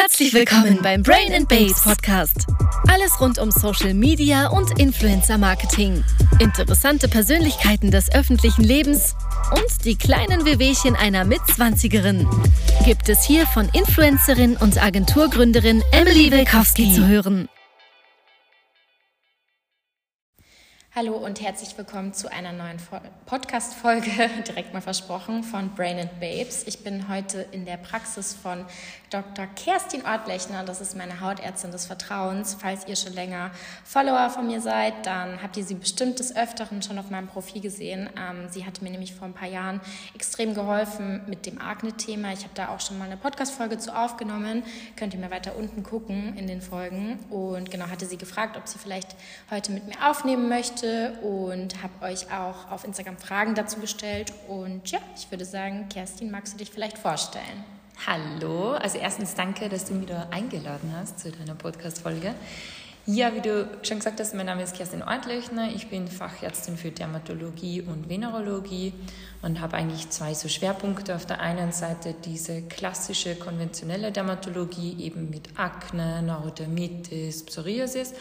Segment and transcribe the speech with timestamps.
[0.00, 2.46] Herzlich willkommen beim Brain and Babes Podcast.
[2.86, 6.04] Alles rund um Social Media und Influencer Marketing.
[6.38, 9.16] Interessante Persönlichkeiten des öffentlichen Lebens
[9.50, 12.28] und die kleinen Wehwehchen einer Mitzwanzigerin.
[12.84, 17.48] Gibt es hier von Influencerin und Agenturgründerin Emily Wilkowski zu hören.
[21.00, 22.78] Hallo und herzlich willkommen zu einer neuen
[23.26, 24.10] Podcast-Folge,
[24.48, 26.66] direkt mal versprochen, von Brain and Babes.
[26.66, 28.64] Ich bin heute in der Praxis von
[29.10, 29.46] Dr.
[29.56, 30.64] Kerstin Ortlechner.
[30.64, 32.56] Das ist meine Hautärztin des Vertrauens.
[32.60, 33.50] Falls ihr schon länger
[33.84, 37.60] Follower von mir seid, dann habt ihr sie bestimmt des Öfteren schon auf meinem Profil
[37.60, 38.10] gesehen.
[38.16, 39.80] Ähm, sie hatte mir nämlich vor ein paar Jahren
[40.14, 42.32] extrem geholfen mit dem Akne-Thema.
[42.32, 44.62] Ich habe da auch schon mal eine Podcast-Folge zu aufgenommen.
[44.96, 47.18] Könnt ihr mir weiter unten gucken in den Folgen.
[47.30, 49.16] Und genau, hatte sie gefragt, ob sie vielleicht
[49.50, 54.32] heute mit mir aufnehmen möchte möchte und habe euch auch auf Instagram Fragen dazu gestellt.
[54.48, 57.77] Und ja, ich würde sagen, Kerstin, magst du dich vielleicht vorstellen?
[58.06, 62.32] Hallo, also erstens danke, dass du mich wieder eingeladen hast zu deiner Podcast-Folge.
[63.06, 65.70] Ja, wie du schon gesagt hast, mein Name ist Kerstin Ortlechner.
[65.74, 68.92] Ich bin Fachärztin für Dermatologie und Venerologie
[69.42, 71.16] und habe eigentlich zwei so Schwerpunkte.
[71.16, 78.14] Auf der einen Seite diese klassische konventionelle Dermatologie eben mit Akne, Neurodermitis, Psoriasis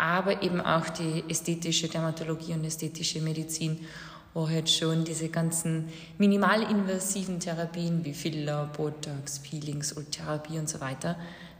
[0.00, 3.86] aber eben auch die ästhetische Dermatologie und ästhetische Medizin,
[4.34, 11.16] wo halt schon diese ganzen minimalinvasiven Therapien wie Filler, Botox, Peelings, Ultherapie und so weiter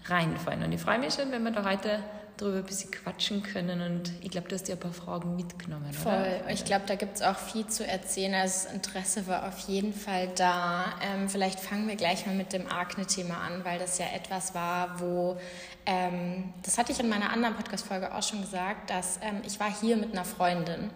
[0.06, 0.62] reinfallen.
[0.62, 2.00] Und ich freue mich schon, wenn wir da heute
[2.40, 3.80] darüber ein bisschen quatschen können.
[3.82, 5.92] Und ich glaube, du hast dir ein paar Fragen mitgenommen.
[5.92, 6.12] Voll.
[6.12, 6.50] Oder?
[6.50, 8.34] Ich glaube, da gibt es auch viel zu erzählen.
[8.34, 10.94] Also das Interesse war auf jeden Fall da.
[11.02, 15.00] Ähm, vielleicht fangen wir gleich mal mit dem Akne-Thema an, weil das ja etwas war,
[15.00, 15.38] wo,
[15.86, 19.72] ähm, das hatte ich in meiner anderen Podcast-Folge auch schon gesagt, dass ähm, ich war
[19.80, 20.90] hier mit einer Freundin.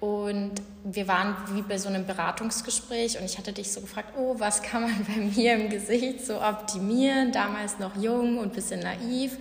[0.00, 0.52] Und
[0.84, 4.62] wir waren wie bei so einem Beratungsgespräch und ich hatte dich so gefragt, oh, was
[4.62, 7.32] kann man bei mir im Gesicht so optimieren?
[7.32, 9.36] Damals noch jung und ein bisschen naiv.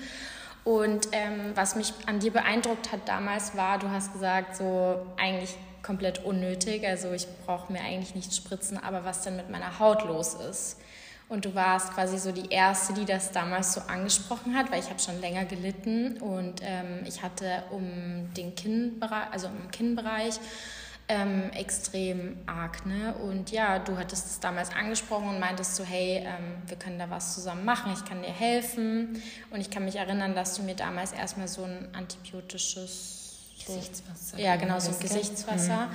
[0.63, 5.55] Und ähm, was mich an dir beeindruckt hat damals war, du hast gesagt, so eigentlich
[5.81, 10.05] komplett unnötig, also ich brauche mir eigentlich nicht spritzen, aber was denn mit meiner Haut
[10.05, 10.77] los ist.
[11.29, 14.89] Und du warst quasi so die Erste, die das damals so angesprochen hat, weil ich
[14.89, 20.39] habe schon länger gelitten und ähm, ich hatte um den Kinnbereich, also im Kinnbereich
[21.09, 22.85] ähm, extrem arg.
[22.85, 23.13] Ne?
[23.13, 27.09] Und ja, du hattest es damals angesprochen und meintest so, hey, ähm, wir können da
[27.09, 29.21] was zusammen machen, ich kann dir helfen.
[29.49, 33.17] Und ich kann mich erinnern, dass du mir damals erstmal so ein antibiotisches
[33.65, 34.39] Gesichtswasser.
[34.39, 35.87] Ja, genau, so ein Gesichtswasser.
[35.87, 35.91] Mhm.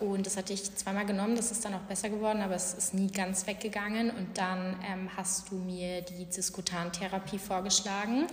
[0.00, 2.94] Und das hatte ich zweimal genommen, das ist dann auch besser geworden, aber es ist
[2.94, 4.10] nie ganz weggegangen.
[4.10, 8.26] Und dann ähm, hast du mir die Ziskutantherapie vorgeschlagen.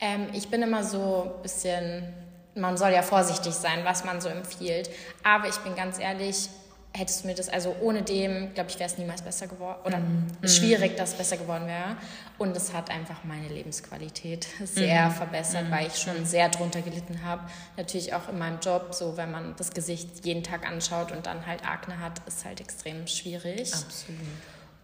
[0.00, 2.14] Ähm, ich bin immer so ein bisschen
[2.54, 4.90] man soll ja vorsichtig sein, was man so empfiehlt.
[5.22, 6.48] Aber ich bin ganz ehrlich,
[6.94, 9.98] hättest du mir das, also ohne dem, glaube ich, wäre es niemals besser geworden oder
[9.98, 10.46] mm.
[10.46, 11.96] schwierig, dass es besser geworden wäre.
[12.38, 15.12] Und es hat einfach meine Lebensqualität sehr mm.
[15.12, 15.72] verbessert, mm.
[15.72, 16.26] weil ich schon mhm.
[16.26, 17.42] sehr drunter gelitten habe.
[17.76, 21.46] Natürlich auch in meinem Job, so wenn man das Gesicht jeden Tag anschaut und dann
[21.46, 23.72] halt Akne hat, ist halt extrem schwierig.
[23.72, 24.18] Absolut.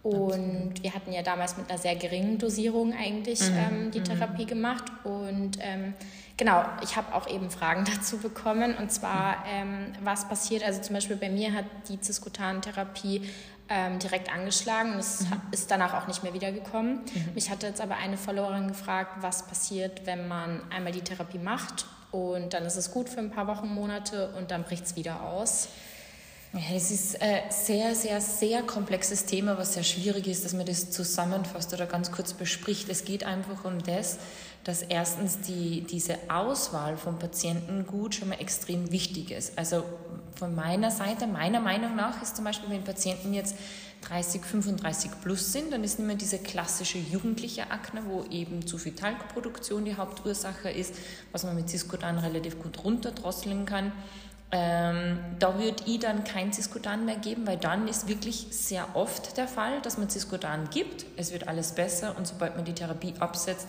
[0.01, 3.57] Und wir hatten ja damals mit einer sehr geringen Dosierung eigentlich mhm.
[3.57, 4.05] ähm, die mhm.
[4.05, 4.85] Therapie gemacht.
[5.03, 5.93] Und ähm,
[6.39, 8.73] Genau, ich habe auch eben Fragen dazu bekommen.
[8.77, 13.29] Und zwar, ähm, was passiert, also zum Beispiel bei mir hat die Ziskutantherapie
[13.67, 15.41] ähm, direkt angeschlagen und es mhm.
[15.51, 17.01] ist danach auch nicht mehr wiedergekommen.
[17.01, 17.33] Mhm.
[17.35, 21.85] Mich hatte jetzt aber eine Followerin gefragt, was passiert, wenn man einmal die Therapie macht
[22.11, 25.21] und dann ist es gut für ein paar Wochen, Monate und dann bricht es wieder
[25.21, 25.67] aus.
[26.51, 30.65] Ja, es ist ein sehr, sehr, sehr komplexes Thema, was sehr schwierig ist, dass man
[30.65, 32.89] das zusammenfasst oder ganz kurz bespricht.
[32.89, 34.17] Es geht einfach um das,
[34.63, 39.59] dass erstens die, diese Auswahl von Patienten gut schon mal extrem wichtig ist.
[39.59, 39.83] Also
[40.33, 43.55] von meiner Seite, meiner Meinung nach, ist zum Beispiel, wenn Patienten jetzt
[44.01, 48.79] 30, 35 plus sind, dann ist nicht mehr diese klassische jugendliche Akne, wo eben zu
[48.79, 50.95] viel Talgproduktion die Hauptursache ist,
[51.31, 53.91] was man mit Ciscodan relativ gut runterdrosseln kann.
[54.51, 59.37] Ähm, da würde ich dann kein Ciscodan mehr geben, weil dann ist wirklich sehr oft
[59.37, 63.13] der Fall, dass man Ciscodan gibt, es wird alles besser und sobald man die Therapie
[63.19, 63.67] absetzt,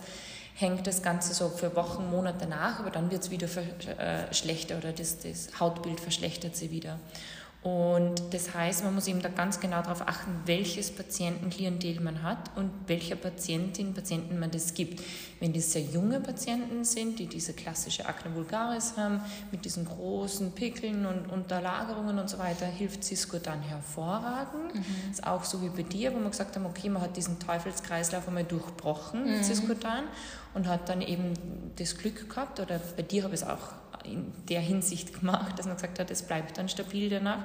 [0.54, 4.78] hängt das Ganze so für Wochen, Monate nach, aber dann wird es wieder äh, schlechter
[4.78, 6.98] oder das, das Hautbild verschlechtert sich wieder.
[7.62, 12.56] Und das heißt, man muss eben da ganz genau darauf achten, welches Patientenklientel man hat
[12.56, 15.02] und welcher Patientin, Patienten man das gibt.
[15.40, 19.20] Wenn das sehr junge Patienten sind, die diese klassische Acne vulgaris haben,
[19.52, 24.74] mit diesen großen Pickeln und Unterlagerungen und so weiter, hilft Cisco dann hervorragend.
[24.74, 24.84] Mhm.
[25.08, 27.38] Das ist auch so wie bei dir, wo wir gesagt haben, okay, man hat diesen
[27.38, 29.42] Teufelskreislauf einmal durchbrochen, mhm.
[29.42, 30.04] Ciscotan,
[30.54, 31.34] und hat dann eben
[31.76, 33.74] das Glück gehabt, oder bei dir habe ich es auch
[34.04, 37.42] in der Hinsicht gemacht, dass man gesagt hat, es bleibt dann stabil danach.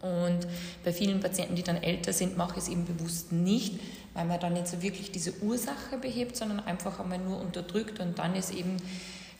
[0.00, 0.48] Und
[0.84, 3.78] bei vielen Patienten, die dann älter sind, mache ich es eben bewusst nicht,
[4.14, 8.18] weil man dann nicht so wirklich diese Ursache behebt, sondern einfach einmal nur unterdrückt und
[8.18, 8.78] dann ist eben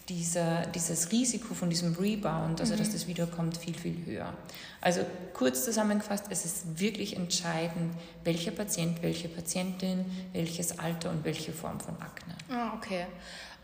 [0.08, 2.78] dieser, dieses Risiko von diesem Rebound, also mhm.
[2.78, 4.32] dass das wiederkommt, viel, viel höher.
[4.80, 5.00] Also
[5.32, 7.94] kurz zusammengefasst, es ist wirklich entscheidend,
[8.24, 12.34] welcher Patient, welche Patientin, welches Alter und welche Form von Akne.
[12.50, 13.06] Ah, okay.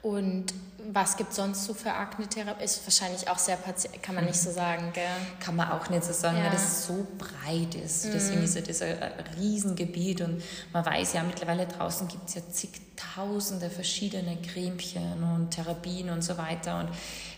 [0.09, 0.55] Und
[0.91, 2.65] was gibt es sonst so für Akne-Therapie?
[2.65, 3.59] Ist wahrscheinlich auch sehr,
[4.01, 5.05] kann man nicht so sagen, gell?
[5.39, 6.45] Kann man auch nicht so sagen, ja.
[6.45, 8.07] weil das so breit ist.
[8.07, 8.11] Mhm.
[8.15, 8.97] Deswegen ist ja das ein,
[9.39, 16.09] Riesengebiet und man weiß ja, mittlerweile draußen gibt es ja zigtausende verschiedene Cremchen und Therapien
[16.09, 16.89] und so weiter und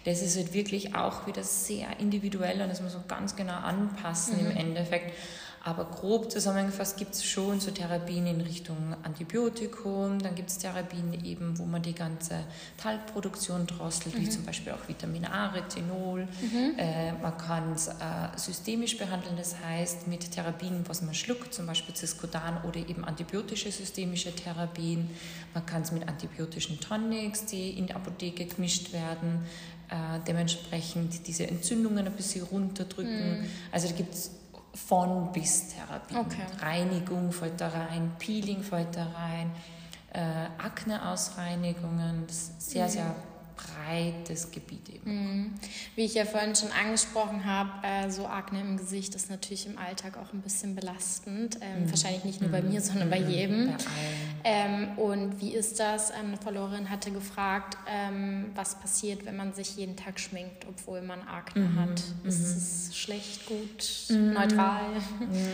[0.04, 4.44] das ist halt wirklich auch wieder sehr individuell und das muss man ganz genau anpassen
[4.44, 4.50] mhm.
[4.50, 5.12] im Endeffekt.
[5.62, 11.12] Aber grob zusammengefasst gibt es schon so Therapien in Richtung Antibiotikum, dann gibt es Therapien
[11.22, 12.44] eben, wo man die ganze
[12.78, 14.20] Talgproduktion drosselt, mhm.
[14.22, 16.26] wie zum Beispiel auch Vitamin A, Retinol.
[16.40, 16.78] Mhm.
[16.78, 17.92] Äh, man kann es äh,
[18.36, 23.70] systemisch behandeln, das heißt mit Therapien, was man schluckt, zum Beispiel Ciscodan oder eben antibiotische
[23.70, 25.10] systemische Therapien.
[25.52, 29.44] Man kann es mit antibiotischen Tonics, die in der Apotheke gemischt werden,
[29.90, 33.40] äh, dementsprechend diese Entzündungen ein bisschen runterdrücken.
[33.40, 33.46] Mhm.
[33.72, 34.30] Also da gibt es
[34.74, 36.16] von bis Therapie.
[36.16, 36.46] Okay.
[36.60, 39.50] Reinigung fällt da rein, Peeling fällt da rein,
[40.12, 42.90] äh, Akneausreinigungen, sehr, mhm.
[42.90, 43.14] sehr
[43.60, 45.10] breites Gebiet eben.
[45.10, 45.54] Mhm.
[45.94, 49.78] Wie ich ja vorhin schon angesprochen habe, äh, so Akne im Gesicht ist natürlich im
[49.78, 51.58] Alltag auch ein bisschen belastend.
[51.60, 51.90] Ähm, mhm.
[51.90, 53.10] Wahrscheinlich nicht nur bei mir, sondern mhm.
[53.10, 53.66] bei jedem.
[53.68, 53.76] Bei
[54.44, 56.10] ähm, und wie ist das?
[56.10, 61.20] Eine Followerin hatte gefragt, ähm, was passiert, wenn man sich jeden Tag schminkt, obwohl man
[61.22, 61.80] Akne mhm.
[61.80, 62.02] hat.
[62.24, 62.56] Ist mhm.
[62.56, 64.32] es schlecht, gut, mhm.
[64.32, 64.80] neutral?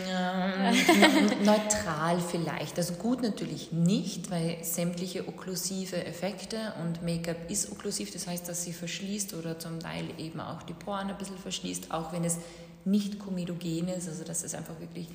[0.09, 0.71] Ja,
[1.43, 2.77] neutral vielleicht.
[2.77, 8.47] Also gut natürlich nicht, weil sämtliche okklusive Effekte und Make-up ist okklusiv okklusiv, das heißt,
[8.47, 12.23] dass sie verschließt oder zum Teil eben auch die Poren ein bisschen verschließt, auch wenn
[12.23, 12.37] es
[12.85, 15.07] nicht komedogen ist, also dass es einfach wirklich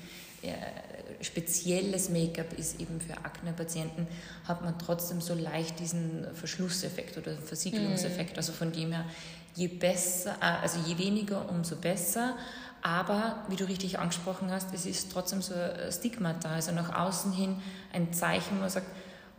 [0.43, 4.07] äh, spezielles Make-up ist eben für Akne-Patienten,
[4.47, 8.31] hat man trotzdem so leicht diesen Verschlusseffekt oder Versiegelungseffekt.
[8.31, 8.37] Mhm.
[8.37, 9.05] Also von dem her,
[9.55, 12.35] je besser, äh, also je weniger, umso besser.
[12.83, 16.93] Aber wie du richtig angesprochen hast, es ist trotzdem so ein Stigma da, also nach
[16.93, 17.55] außen hin
[17.93, 18.87] ein Zeichen, wo man sagt,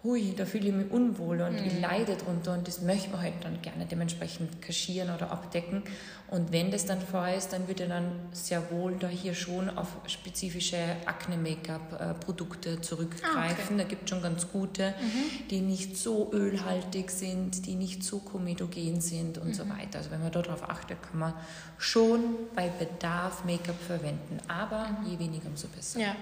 [0.05, 1.67] hui, da fühle ich mich unwohl und mhm.
[1.67, 5.83] ich leide drunter und das möchte man halt dann gerne dementsprechend kaschieren oder abdecken.
[6.29, 9.89] Und wenn das dann vorher ist, dann würde dann sehr wohl da hier schon auf
[10.07, 13.35] spezifische Akne-Make-up-Produkte zurückgreifen.
[13.37, 13.75] Ah, okay.
[13.79, 15.49] Da gibt es schon ganz gute, mhm.
[15.49, 19.55] die nicht so ölhaltig sind, die nicht so komedogen sind und mhm.
[19.55, 19.99] so weiter.
[19.99, 21.35] Also wenn man darauf achtet, kann man
[21.79, 22.21] schon
[22.55, 25.11] bei Bedarf Make-up verwenden, aber mhm.
[25.11, 26.01] je weniger, umso besser.
[26.01, 26.17] Ja.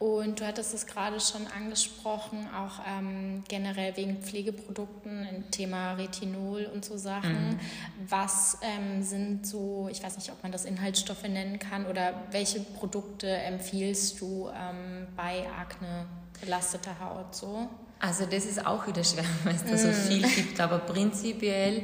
[0.00, 6.70] Und du hattest es gerade schon angesprochen, auch ähm, generell wegen Pflegeprodukten, im Thema Retinol
[6.72, 7.50] und so Sachen.
[7.50, 7.60] Mhm.
[8.08, 12.60] Was ähm, sind so, ich weiß nicht, ob man das Inhaltsstoffe nennen kann, oder welche
[12.60, 16.06] Produkte empfiehlst du ähm, bei Akne
[16.40, 17.68] belasteter Haut so?
[17.98, 19.92] Also das ist auch wieder schwer, weil es da so mhm.
[19.92, 21.82] viel gibt, aber prinzipiell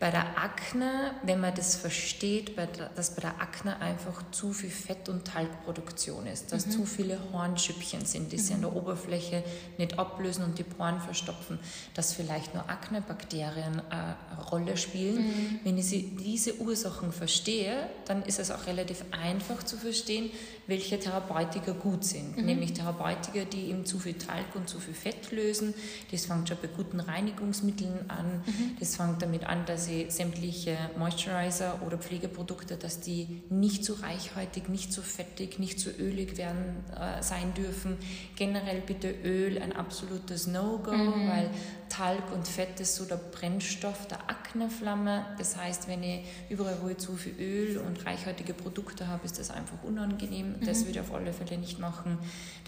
[0.00, 2.56] bei der Akne, wenn man das versteht,
[2.94, 6.70] dass bei der Akne einfach zu viel Fett- und Talgproduktion ist, dass mhm.
[6.70, 8.40] zu viele Hornschüppchen sind, die mhm.
[8.40, 9.42] sich an der Oberfläche
[9.76, 11.58] nicht ablösen und die Poren verstopfen,
[11.94, 15.26] dass vielleicht nur Aknebakterien äh, eine Rolle spielen.
[15.26, 15.60] Mhm.
[15.64, 20.30] Wenn ich diese Ursachen verstehe, dann ist es auch relativ einfach zu verstehen,
[20.68, 22.36] welche Therapeutika gut sind.
[22.36, 22.44] Mhm.
[22.44, 25.74] Nämlich Therapeutika, die eben zu viel Talg und zu viel Fett lösen.
[26.12, 28.42] Das fängt schon bei guten Reinigungsmitteln an.
[28.46, 28.76] Mhm.
[28.78, 34.68] Das fängt damit an, dass ich sämtliche Moisturizer oder Pflegeprodukte, dass die nicht zu reichhaltig,
[34.68, 37.96] nicht zu fettig, nicht zu ölig werden, äh, sein dürfen.
[38.36, 41.28] Generell bitte Öl ein absolutes No-Go, mhm.
[41.28, 41.50] weil
[41.98, 45.26] Talg und Fett ist so der Brennstoff der Akneflamme.
[45.36, 49.40] Das heißt, wenn ich überall, wo ich zu viel Öl und reichhaltige Produkte habe, ist
[49.40, 50.60] das einfach unangenehm.
[50.60, 50.64] Mhm.
[50.64, 52.18] Das würde ich auf alle Fälle nicht machen.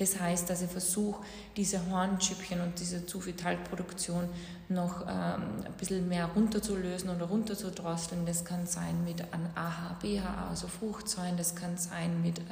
[0.01, 1.25] Das heißt, dass ich versuche,
[1.57, 4.29] diese Hornchipchen und diese zu viel Talgproduktion
[4.69, 8.27] noch ähm, ein bisschen mehr runterzulösen oder runterzudrosseln.
[8.27, 9.23] Das kann sein mit
[9.55, 11.37] AHA, BHA, also Fruchtsäuren.
[11.37, 12.43] Das kann sein mit äh,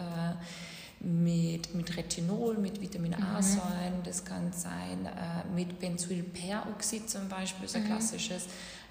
[1.00, 4.02] mit, mit Retinol, mit Vitamin A-Säuren, mhm.
[4.04, 7.88] das kann sein äh, mit Benzylperoxid zum Beispiel, so ein mhm.
[7.88, 8.46] klassisches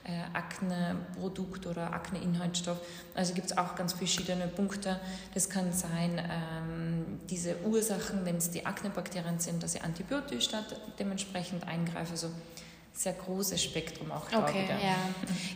[0.06, 2.80] äh, Akne-Produkt oder Akne-Inhaltsstoff.
[3.14, 5.00] Also gibt es auch ganz verschiedene Punkte.
[5.34, 10.48] Das kann sein, ähm, diese Ursachen, wenn es die Aknebakterien sind, dass ich antibiotisch
[10.98, 12.12] dementsprechend eingreife.
[12.12, 12.30] Also
[12.98, 14.74] sehr großes Spektrum auch da okay, wieder.
[14.84, 14.96] Ja.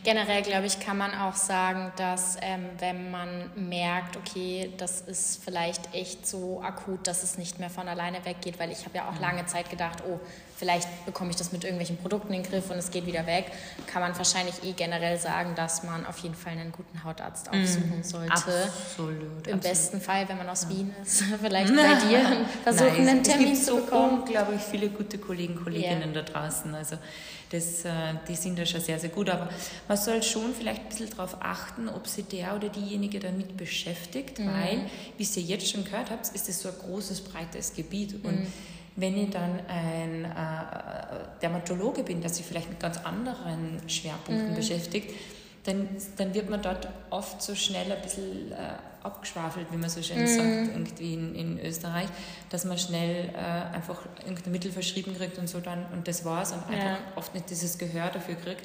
[0.04, 5.44] Generell glaube ich, kann man auch sagen, dass ähm, wenn man merkt, okay, das ist
[5.44, 9.10] vielleicht echt so akut, dass es nicht mehr von alleine weggeht, weil ich habe ja
[9.10, 9.22] auch mhm.
[9.22, 10.20] lange Zeit gedacht, oh,
[10.62, 13.46] vielleicht bekomme ich das mit irgendwelchen Produkten in den Griff und es geht wieder weg,
[13.88, 17.64] kann man wahrscheinlich eh generell sagen, dass man auf jeden Fall einen guten Hautarzt mhm.
[17.64, 18.32] aufsuchen sollte.
[18.32, 19.48] Absolut.
[19.48, 19.62] Im absolut.
[19.64, 20.70] besten Fall, wenn man aus ja.
[20.70, 24.20] Wien ist, vielleicht bei dir versuchen, einen Termin zu bekommen.
[24.20, 26.22] Es gibt so unglaublich viele gute Kollegen, Kolleginnen yeah.
[26.22, 26.76] da draußen.
[26.76, 26.98] Also
[27.50, 27.90] das, äh,
[28.28, 29.32] die sind da schon sehr, sehr gut.
[29.32, 29.50] Aber
[29.88, 34.38] man soll schon vielleicht ein bisschen darauf achten, ob sich der oder diejenige damit beschäftigt,
[34.38, 34.46] mhm.
[34.46, 34.86] weil,
[35.18, 38.24] wie ihr jetzt schon gehört habt, ist das so ein großes, breites Gebiet.
[38.24, 38.54] Und mhm.
[38.96, 44.56] Wenn ich dann ein äh, Dermatologe bin, der sich vielleicht mit ganz anderen Schwerpunkten mhm.
[44.56, 45.12] beschäftigt,
[45.64, 48.56] dann, dann wird man dort oft so schnell ein bisschen äh,
[49.04, 50.28] abgeschwafelt, wie man so schön mm.
[50.28, 52.08] sagt, irgendwie in, in Österreich,
[52.50, 56.52] dass man schnell äh, einfach irgendein Mittel verschrieben kriegt und so dann und das war's
[56.52, 56.98] und einfach ja.
[57.16, 58.64] oft nicht dieses Gehör dafür kriegt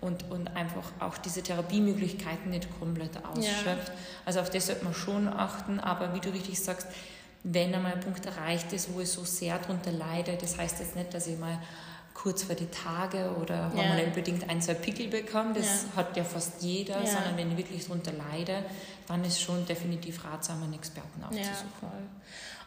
[0.00, 3.88] und, und einfach auch diese Therapiemöglichkeiten nicht komplett ausschöpft.
[3.88, 3.94] Ja.
[4.24, 6.88] Also auf das sollte man schon achten, aber wie du richtig sagst,
[7.44, 10.96] wenn einmal ein Punkt erreicht ist, wo ich so sehr darunter leide, das heißt jetzt
[10.96, 11.58] nicht, dass ich mal
[12.14, 13.88] kurz vor die Tage oder ja.
[13.88, 15.56] man unbedingt ein, zwei Pickel bekommt.
[15.56, 15.96] Das ja.
[15.96, 17.06] hat ja fast jeder, ja.
[17.06, 18.64] sondern wenn ich wirklich darunter leide,
[19.08, 21.48] dann ist schon definitiv ratsam, einen Experten aufzusuchen.
[21.82, 21.88] Ja,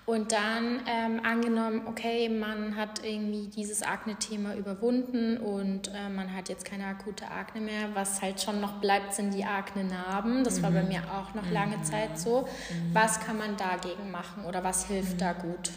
[0.06, 6.48] und dann ähm, angenommen, okay, man hat irgendwie dieses Akne-Thema überwunden und äh, man hat
[6.48, 7.90] jetzt keine akute Akne mehr.
[7.96, 10.44] Was halt schon noch bleibt, sind die Akne-Narben.
[10.44, 10.64] Das mhm.
[10.64, 10.90] war bei mhm.
[10.90, 11.84] mir auch noch lange mhm.
[11.84, 12.42] Zeit so.
[12.42, 12.94] Mhm.
[12.94, 15.40] Was kann man dagegen machen oder was hilft da mhm.
[15.40, 15.72] gut?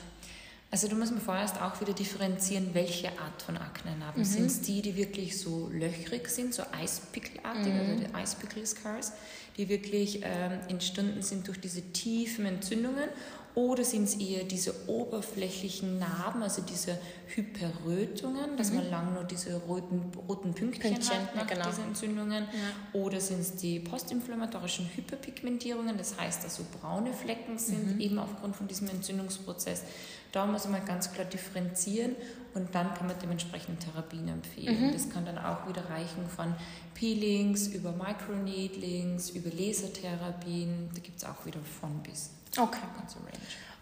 [0.70, 4.20] Also du musst mir vorerst auch wieder differenzieren, welche Art von Aknenarben.
[4.20, 4.26] Mhm.
[4.26, 7.80] Sind es die, die wirklich so löchrig sind, so Eispickelartig, mhm.
[7.80, 9.14] also die Eispickel Scars,
[9.56, 13.08] die wirklich ähm, entstanden sind durch diese tiefen Entzündungen?
[13.58, 16.96] Oder sind es eher diese oberflächlichen Narben, also diese
[17.26, 18.76] Hyperrötungen, dass mhm.
[18.76, 21.66] man lang nur diese roten, roten Pünktchen, Pünktchen hat nach genau.
[21.66, 22.44] diesen Entzündungen?
[22.44, 23.00] Ja.
[23.00, 28.00] Oder sind es die postinflammatorischen Hyperpigmentierungen, das heißt, dass so braune Flecken sind, mhm.
[28.00, 29.82] eben aufgrund von diesem Entzündungsprozess?
[30.30, 32.14] Da muss man ganz klar differenzieren
[32.54, 34.88] und dann kann man dementsprechend Therapien empfehlen.
[34.88, 34.92] Mhm.
[34.92, 36.54] Das kann dann auch wieder reichen von
[36.94, 40.90] Peelings über Microneedlings, über Lasertherapien.
[40.94, 42.30] Da gibt es auch wieder von bis.
[42.56, 42.78] Okay.
[42.96, 43.38] Ganze Range.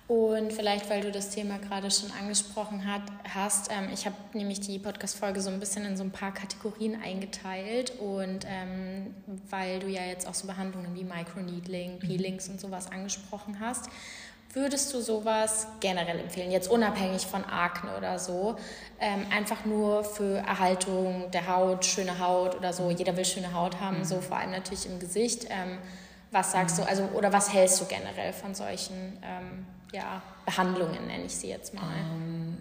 [0.08, 3.02] Und vielleicht, weil du das Thema gerade schon angesprochen hat,
[3.34, 7.02] hast, ähm, ich habe nämlich die Podcast-Folge so ein bisschen in so ein paar Kategorien
[7.02, 9.14] eingeteilt und ähm,
[9.50, 11.98] weil du ja jetzt auch so Behandlungen wie Microneedling, mhm.
[11.98, 13.90] Peelings und sowas angesprochen hast,
[14.56, 18.56] Würdest du sowas generell empfehlen, jetzt unabhängig von Akne oder so,
[18.98, 22.90] ähm, einfach nur für Erhaltung der Haut, schöne Haut oder so?
[22.90, 24.04] Jeder will schöne Haut haben, mhm.
[24.04, 25.44] so vor allem natürlich im Gesicht.
[25.50, 25.76] Ähm,
[26.30, 26.84] was sagst mhm.
[26.84, 31.48] du, also oder was hältst du generell von solchen ähm, ja, Behandlungen, nenne ich sie
[31.48, 31.94] jetzt mal?
[31.94, 32.56] Ähm,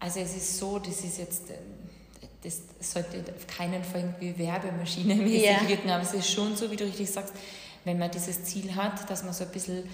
[0.00, 1.56] also es ist so, das ist jetzt, äh,
[2.42, 5.68] das sollte auf keinen Fall irgendwie Werbemaschine-mäßig yeah.
[5.68, 7.34] wirken, aber es ist schon so, wie du richtig sagst,
[7.84, 9.84] wenn man dieses Ziel hat, dass man so ein bisschen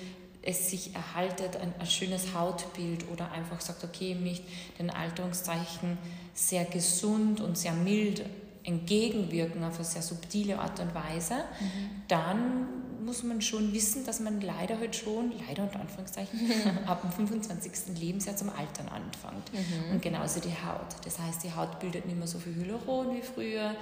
[0.45, 4.47] es sich erhaltet, ein, ein, schönes Hautbild oder einfach sagt, okay, ich möchte
[4.79, 5.97] den Alterungszeichen
[6.35, 8.25] sehr gesund und sehr mild
[8.63, 11.91] entgegenwirken auf eine sehr subtile Art und Weise, mhm.
[12.09, 12.67] dann
[13.05, 16.41] muss man schon wissen, dass man leider halt schon, leider unter Anführungszeichen,
[16.87, 17.99] ab dem 25.
[17.99, 19.53] Lebensjahr zum Altern anfängt.
[19.53, 19.93] Mhm.
[19.93, 20.97] Und genauso die Haut.
[21.05, 23.77] Das heißt, die Haut bildet nicht mehr so viel Hyaluron wie früher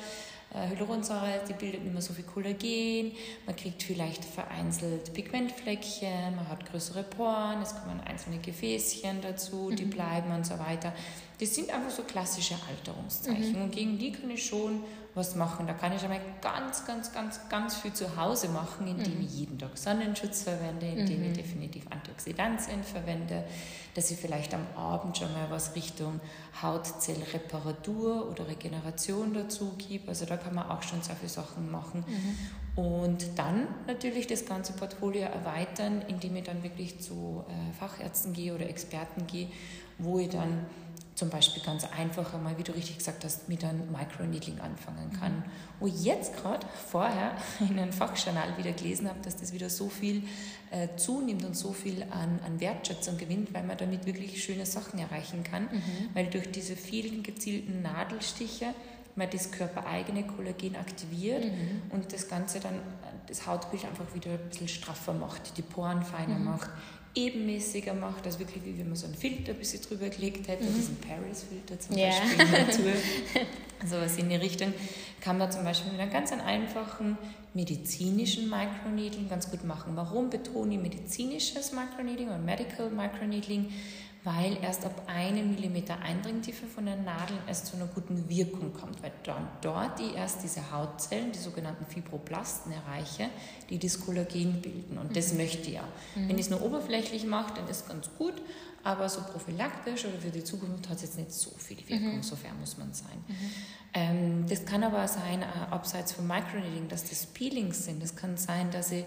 [0.54, 3.12] Hyaluronsäure, die bildet nicht mehr so viel Kollagen,
[3.47, 9.87] man kriegt vielleicht vereinzelt Pigmentfleckchen, man hat größere Poren, es kommen einzelne Gefäßchen dazu, die
[9.87, 9.90] mhm.
[9.90, 10.92] bleiben und so weiter.
[11.40, 13.62] Das sind einfach so klassische Alterungszeichen mhm.
[13.62, 15.66] und gegen die kann ich schon was machen.
[15.66, 19.25] Da kann ich einmal ganz, ganz, ganz, ganz viel zu Hause machen, indem mhm.
[19.25, 21.26] ich jeden Tag Sonnenschutz verwende, indem mhm.
[21.26, 23.45] ich definitiv Antioxidantien verwende,
[23.95, 26.21] dass ich vielleicht am Abend schon mal was Richtung
[26.62, 30.09] Hautzellreparatur oder Regeneration dazu gebe.
[30.09, 32.04] Also da kann man auch schon sehr viele Sachen machen.
[32.07, 32.83] Mhm.
[32.83, 38.54] Und dann natürlich das ganze Portfolio erweitern, indem ich dann wirklich zu äh, Fachärzten gehe
[38.54, 39.49] oder Experten gehe,
[39.99, 40.64] wo ich dann
[41.14, 45.37] zum Beispiel ganz einfach einmal, wie du richtig gesagt hast, mit einem Microneedling anfangen kann.
[45.37, 45.42] Mhm.
[45.81, 49.88] Wo ich jetzt gerade vorher in einem Fachjournal wieder gelesen habe, dass das wieder so
[49.88, 50.23] viel
[50.71, 54.99] äh, zunimmt und so viel an, an Wertschätzung gewinnt, weil man damit wirklich schöne Sachen
[54.99, 56.09] erreichen kann, mhm.
[56.14, 58.75] weil durch diese vielen gezielten Nadelstiche
[59.14, 61.83] man das körpereigene Kollagen aktiviert mhm.
[61.90, 62.81] und das Ganze dann
[63.26, 66.45] das Hautbild einfach wieder ein bisschen straffer macht, die Poren feiner mhm.
[66.45, 66.71] macht,
[67.14, 70.64] ebenmäßiger macht, also wirklich wie wenn man so einen Filter ein bisschen drüber gelegt hätte,
[70.64, 70.75] mhm.
[70.75, 72.11] diesen Paris-Filter zum yeah.
[72.11, 73.00] Beispiel Natur,
[73.87, 74.73] sowas in die Richtung,
[75.21, 77.19] kann man zum Beispiel mit einem ganz einfachen
[77.54, 79.92] medizinischen Microneedling ganz gut machen.
[79.95, 83.71] Warum betone ich medizinisches Microneedling und Medical Microneedling?
[84.25, 89.02] Weil erst ab einem Millimeter Eindringtiefe von der Nadel es zu einer guten Wirkung kommt,
[89.02, 93.29] weil dann dort die erst diese Hautzellen, die sogenannten Fibroblasten erreiche,
[93.69, 94.99] die das Kollagen bilden.
[94.99, 95.38] Und das mhm.
[95.38, 95.85] möchte ich ja.
[96.14, 96.29] Mhm.
[96.29, 98.35] Wenn ich es nur oberflächlich mache, dann ist es ganz gut,
[98.85, 102.23] aber so prophylaktisch oder für die Zukunft hat es jetzt nicht so viel Wirkung, mhm.
[102.23, 103.25] so fair muss man sein.
[103.26, 103.35] Mhm.
[103.95, 108.02] Ähm, das kann aber sein, äh, abseits vom Microneedling, dass das Peelings sind.
[108.02, 109.05] Das kann sein, dass ich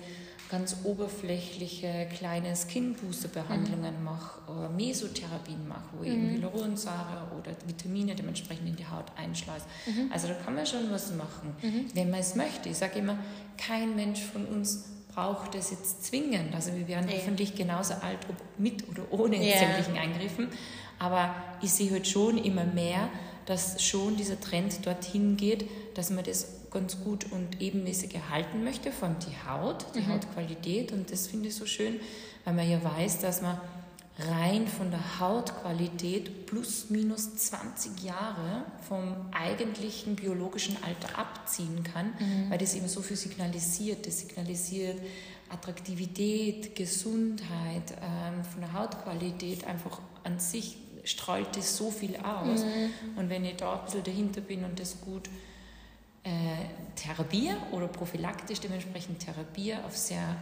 [0.50, 4.04] ganz oberflächliche kleine Skin-Booster-Behandlungen mhm.
[4.04, 6.12] mache oder Mesotherapien mache, wo mhm.
[6.12, 9.66] eben Hyaluronsäure oder Vitamine dementsprechend in die Haut einschleust.
[9.86, 10.12] Mhm.
[10.12, 11.86] Also da kann man schon was machen, mhm.
[11.94, 12.70] wenn man es möchte.
[12.70, 13.18] Ich sage immer,
[13.58, 16.54] kein Mensch von uns braucht es jetzt zwingend.
[16.54, 17.16] Also wir werden ja.
[17.16, 19.58] hoffentlich genauso alt, ob mit oder ohne ja.
[19.58, 20.50] sämtlichen Eingriffen.
[21.00, 23.10] Aber ich sehe heute halt schon immer mehr,
[23.46, 28.92] dass schon dieser Trend dorthin geht, dass man das ganz gut und ebenmäßig erhalten möchte,
[28.92, 30.14] vor allem die Haut, die mhm.
[30.14, 30.92] Hautqualität.
[30.92, 32.00] Und das finde ich so schön,
[32.44, 33.60] weil man ja weiß, dass man
[34.18, 42.50] rein von der Hautqualität plus minus 20 Jahre vom eigentlichen biologischen Alter abziehen kann, mhm.
[42.50, 44.08] weil das eben so viel signalisiert.
[44.08, 45.00] Das signalisiert
[45.50, 52.64] Attraktivität, Gesundheit, ähm, von der Hautqualität einfach an sich strahlt das so viel aus.
[52.64, 53.18] Mhm.
[53.18, 55.30] Und wenn ich da ein bisschen dahinter bin und das gut
[56.24, 56.30] äh,
[56.96, 60.38] therapiere oder prophylaktisch dementsprechend therapiere auf sehr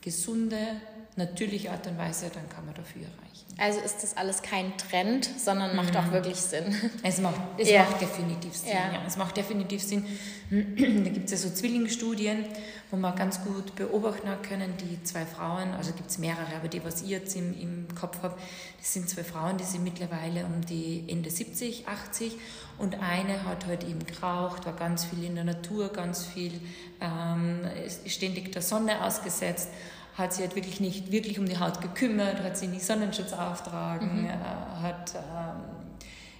[0.00, 0.80] gesunde,
[1.16, 3.33] natürliche Art und Weise, dann kann man dafür erreichen.
[3.56, 6.12] Also ist das alles kein Trend, sondern macht auch mhm.
[6.12, 6.74] wirklich Sinn.
[7.04, 7.84] Es macht, es ja.
[7.84, 8.70] macht definitiv Sinn.
[8.70, 8.92] Ja.
[8.92, 9.02] ja.
[9.06, 10.04] es macht definitiv Sinn.
[10.50, 12.44] da gibt es ja so Zwillingsstudien,
[12.90, 16.84] wo man ganz gut beobachten können, die zwei Frauen, also gibt es mehrere, aber die,
[16.84, 18.34] was ich jetzt im, im Kopf habe,
[18.78, 22.32] das sind zwei Frauen, die sind mittlerweile um die Ende 70, 80
[22.78, 26.60] und eine hat halt eben geraucht, war ganz viel in der Natur, ganz viel
[27.00, 27.60] ähm,
[28.06, 29.68] ständig der Sonne ausgesetzt
[30.14, 34.22] hat sich halt wirklich nicht wirklich um die Haut gekümmert, hat sie nicht Sonnenschutz auftragen,
[34.22, 34.26] mhm.
[34.26, 35.84] äh, hat ähm,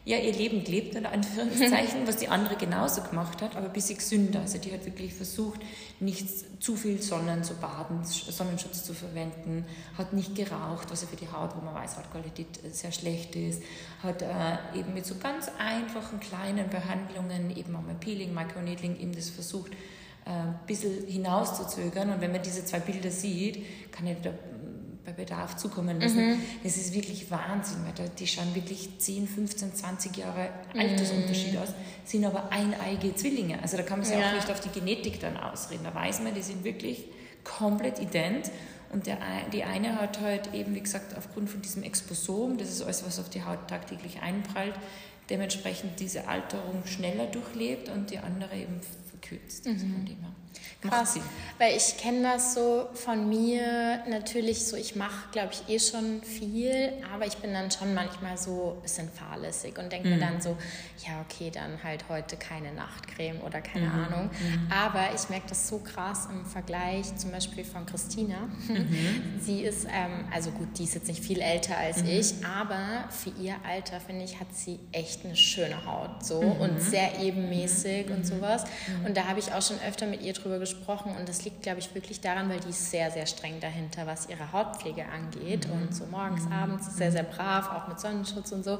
[0.06, 3.96] ja, ihr Leben gelebt, in Anführungszeichen, was die andere genauso gemacht hat, aber ein bisschen
[3.96, 4.40] gesünder.
[4.40, 5.60] Also die hat wirklich versucht,
[5.98, 9.64] nicht zu viel Sonnen zu baden, Sonnenschutz zu verwenden,
[9.96, 13.62] hat nicht geraucht, was ja für die Haut, wo man weiß, Hautqualität sehr schlecht ist,
[14.02, 19.14] hat äh, eben mit so ganz einfachen kleinen Behandlungen, eben auch mal Peeling, Microneedling, eben
[19.14, 19.72] das versucht,
[20.24, 22.10] ein äh, bisschen hinauszuzögern.
[22.10, 24.30] Und wenn man diese zwei Bilder sieht, kann ich da
[25.04, 26.30] bei Bedarf zukommen lassen.
[26.30, 26.40] Mhm.
[26.62, 31.58] Das ist wirklich Wahnsinn, weil die schauen wirklich 10, 15, 20 Jahre Altersunterschied mhm.
[31.58, 31.68] aus,
[32.04, 33.60] sind aber eineige Zwillinge.
[33.60, 34.30] Also da kann man sich ja.
[34.30, 35.84] auch nicht auf die Genetik dann ausreden.
[35.84, 37.04] Da weiß man, die sind wirklich
[37.44, 38.50] komplett ident.
[38.92, 39.18] Und der,
[39.52, 43.18] die eine hat halt eben, wie gesagt, aufgrund von diesem Exposom, das ist alles, was
[43.18, 44.74] auf die Haut tagtäglich einprallt,
[45.28, 48.80] dementsprechend diese Alterung schneller durchlebt und die andere eben
[49.24, 49.66] verkürzt.
[49.66, 49.92] Also mhm.
[49.92, 50.34] Also
[50.80, 51.18] Krass,
[51.58, 56.22] weil ich kenne das so von mir natürlich so, ich mache, glaube ich, eh schon
[56.22, 60.14] viel, aber ich bin dann schon manchmal so ein bisschen fahrlässig und denke mhm.
[60.14, 60.56] mir dann so,
[61.06, 64.04] ja, okay, dann halt heute keine Nachtcreme oder keine mhm.
[64.04, 64.30] Ahnung.
[64.30, 64.70] Mhm.
[64.70, 68.48] Aber ich merke das so krass im Vergleich zum Beispiel von Christina.
[68.68, 69.38] Mhm.
[69.40, 72.08] Sie ist, ähm, also gut, die ist jetzt nicht viel älter als mhm.
[72.10, 76.80] ich, aber für ihr Alter, finde ich, hat sie echt eine schöne Haut so und
[76.80, 78.64] sehr ebenmäßig und sowas.
[79.06, 81.78] Und da habe ich auch schon öfter mit ihr drüber gesprochen und das liegt, glaube
[81.78, 85.74] ich, wirklich daran, weil die ist sehr, sehr streng dahinter, was ihre Hautpflege angeht mhm.
[85.74, 86.52] und so morgens, mhm.
[86.52, 88.78] abends sehr, sehr brav, auch mit Sonnenschutz und so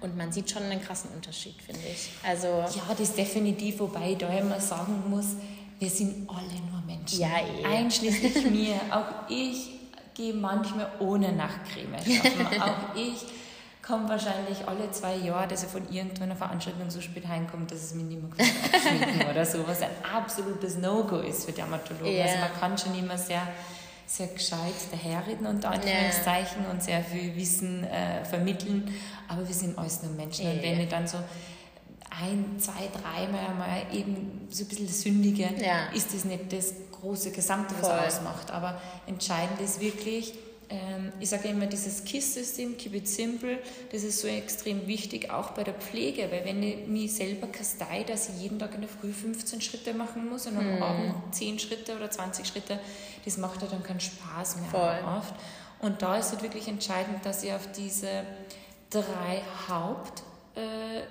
[0.00, 2.10] und man sieht schon einen krassen Unterschied, finde ich.
[2.26, 5.36] Also ja, das ist definitiv, wobei ich da immer sagen muss,
[5.78, 7.20] wir sind alle nur Menschen.
[7.20, 7.64] Ja, eh.
[7.64, 8.80] Einschließlich mir.
[8.90, 9.76] Auch ich
[10.14, 11.96] gehe manchmal ohne Nachtcreme
[12.60, 13.24] auch ich
[13.86, 17.94] komme wahrscheinlich alle zwei Jahre, dass er von irgendeiner Veranstaltung so spät heimkommt, dass es
[17.94, 22.06] mir nicht mehr gefällt oder so, was ein absolutes No-Go ist für Dermatologen.
[22.06, 22.24] Yeah.
[22.24, 23.46] Also man kann schon immer sehr,
[24.06, 26.70] sehr gescheit daherreden unter Anführungszeichen yeah.
[26.72, 28.92] und sehr viel Wissen äh, vermitteln,
[29.28, 30.46] aber wir sind alles nur Menschen.
[30.46, 30.54] Yeah.
[30.54, 31.18] Und wenn ich dann so
[32.10, 35.86] ein, zwei, dreimal mal eben so ein bisschen sündige, ja.
[35.94, 37.98] ist das nicht das große Gesamte, was Voll.
[37.98, 38.50] ausmacht.
[38.50, 40.32] Aber entscheidend ist wirklich,
[41.20, 43.58] ich sage immer, dieses KISS-System, Keep It Simple,
[43.92, 48.04] das ist so extrem wichtig, auch bei der Pflege, weil wenn ich mich selber kastei,
[48.04, 50.82] dass ich jeden Tag in der Früh 15 Schritte machen muss und am hm.
[50.82, 52.80] Abend 10 Schritte oder 20 Schritte,
[53.24, 54.98] das macht ja dann keinen Spaß mehr Voll.
[55.18, 55.34] oft.
[55.78, 58.24] Und da ist es halt wirklich entscheidend, dass ich auf diese
[58.90, 60.22] drei Haupt-
[60.56, 61.02] äh,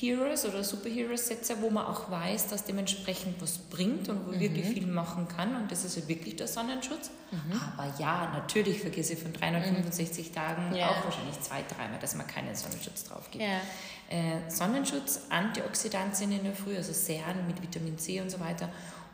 [0.00, 4.40] Heroes oder Superheroes setze, wo man auch weiß, dass dementsprechend was bringt und wo mhm.
[4.40, 5.54] wirklich viel machen kann.
[5.56, 7.10] Und das ist halt wirklich der Sonnenschutz.
[7.30, 7.60] Mhm.
[7.76, 10.34] Aber ja, natürlich vergesse ich von 365 mhm.
[10.34, 10.88] Tagen ja.
[10.88, 13.44] auch wahrscheinlich zwei, dreimal, dass man keinen Sonnenschutz drauf gibt.
[13.44, 13.60] Ja.
[14.08, 18.68] Äh, Sonnenschutz, Antioxidantien in der Früh, also Seren mit Vitamin C und so weiter.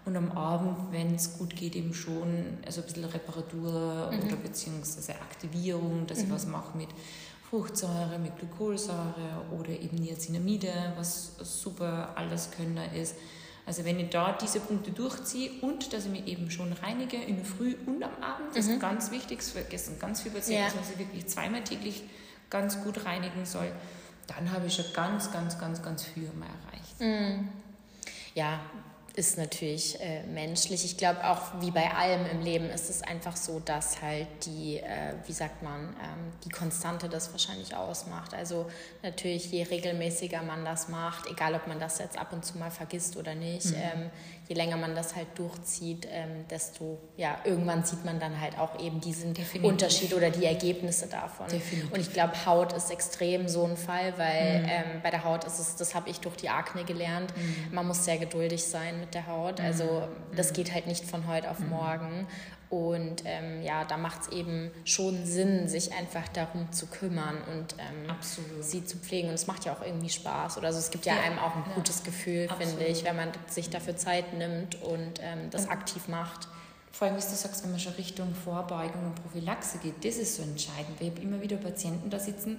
[0.06, 4.26] Und am Abend, wenn es gut geht, eben schon also ein bisschen Reparatur mhm.
[4.26, 6.32] oder beziehungsweise Aktivierung, dass ich mhm.
[6.32, 6.88] was mache mit
[7.50, 13.16] Fruchtsäure mit Glykolsäure oder eben Niacinamide, was super alles Könner ist.
[13.66, 17.36] Also wenn ich da diese Punkte durchziehe und dass ich mich eben schon reinige in
[17.36, 18.74] der Früh und am Abend, das mhm.
[18.74, 20.66] ist ganz wichtig, das vergessen ganz viele Patienten, ja.
[20.66, 22.04] dass man sich wirklich zweimal täglich
[22.50, 23.70] ganz gut reinigen soll,
[24.28, 27.00] dann habe ich schon ganz, ganz, ganz, ganz viel mal erreicht.
[27.00, 27.48] Mhm.
[28.34, 28.60] Ja,
[29.14, 30.84] ist natürlich äh, menschlich.
[30.84, 34.78] Ich glaube auch wie bei allem im Leben ist es einfach so, dass halt die,
[34.78, 38.34] äh, wie sagt man, ähm, die Konstante das wahrscheinlich ausmacht.
[38.34, 38.70] Also
[39.02, 42.70] natürlich, je regelmäßiger man das macht, egal ob man das jetzt ab und zu mal
[42.70, 43.76] vergisst oder nicht, mhm.
[43.76, 44.10] ähm,
[44.50, 48.80] je länger man das halt durchzieht, ähm, desto, ja, irgendwann sieht man dann halt auch
[48.80, 49.70] eben diesen Definitiv.
[49.70, 51.46] Unterschied oder die Ergebnisse davon.
[51.46, 51.92] Definitiv.
[51.92, 54.68] Und ich glaube, Haut ist extrem so ein Fall, weil mhm.
[54.68, 57.72] ähm, bei der Haut ist es, das habe ich durch die Akne gelernt, mhm.
[57.72, 59.60] man muss sehr geduldig sein mit der Haut.
[59.60, 60.36] Also mhm.
[60.36, 61.68] das geht halt nicht von heute auf mhm.
[61.68, 62.26] morgen.
[62.70, 67.74] Und ähm, ja, da macht es eben schon Sinn, sich einfach darum zu kümmern und
[67.80, 68.14] ähm,
[68.60, 69.28] sie zu pflegen.
[69.28, 70.56] Und es macht ja auch irgendwie Spaß.
[70.56, 70.78] Oder so.
[70.78, 71.74] Es gibt ja, ja einem auch ein ja.
[71.74, 76.06] gutes Gefühl, finde ich, wenn man sich dafür Zeit nimmt und ähm, das und aktiv
[76.06, 76.46] macht.
[76.92, 80.36] Vor allem, wie du sagst, wenn man schon Richtung Vorbeugung und Prophylaxe geht, das ist
[80.36, 80.96] so entscheidend.
[81.00, 82.58] Ich habe immer wieder Patienten da sitzen,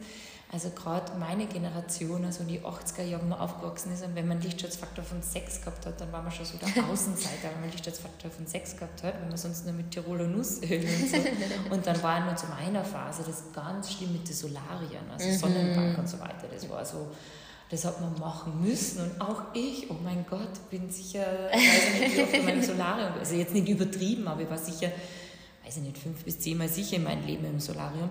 [0.53, 4.43] also gerade meine Generation, also die 80er Jahre, wo aufgewachsen ist und wenn man einen
[4.43, 7.71] Lichtschutzfaktor von 6 gehabt hat, dann war man schon so der Außenseiter, wenn man einen
[7.71, 11.17] Lichtschutzfaktor von 6 gehabt hat, wenn man sonst nur mit Tiroler Nussöl und so.
[11.71, 15.37] Und dann war nur zu meiner Phase das ganz schlimm mit den Solarien, also mhm.
[15.37, 16.47] Sonnenbank und so weiter.
[16.51, 17.07] Das war so,
[17.69, 19.01] das hat man machen müssen.
[19.03, 23.13] Und auch ich, oh mein Gott, bin sicher, weiß nicht, wie oft in meinem Solarium,
[23.17, 24.91] also jetzt nicht übertrieben, aber ich war sicher,
[25.63, 28.09] weiß ich nicht, fünf bis zehnmal sicher in meinem Leben im Solarium.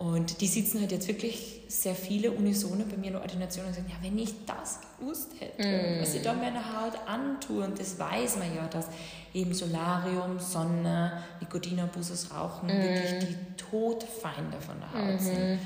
[0.00, 3.74] Und die sitzen halt jetzt wirklich sehr viele Unisone bei mir in der Ordination und
[3.74, 6.00] sagen, ja, wenn ich das gewusst hätte, mm.
[6.00, 8.86] was ich da meiner Haut antue, und das weiß man ja, dass
[9.34, 12.82] eben Solarium, Sonne, Nikotinabusses, Rauchen mm.
[12.82, 15.34] wirklich die Todfeinde von der Haut mm -hmm.
[15.34, 15.58] sind.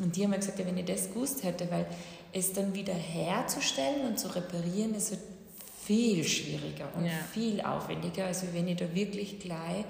[0.00, 1.86] Und die haben mir gesagt, ja, wenn ich das gewusst hätte, weil
[2.32, 5.22] es dann wieder herzustellen und zu reparieren, ist halt
[5.84, 7.10] viel schwieriger und ja.
[7.32, 9.84] viel aufwendiger, als wenn ich da wirklich gleich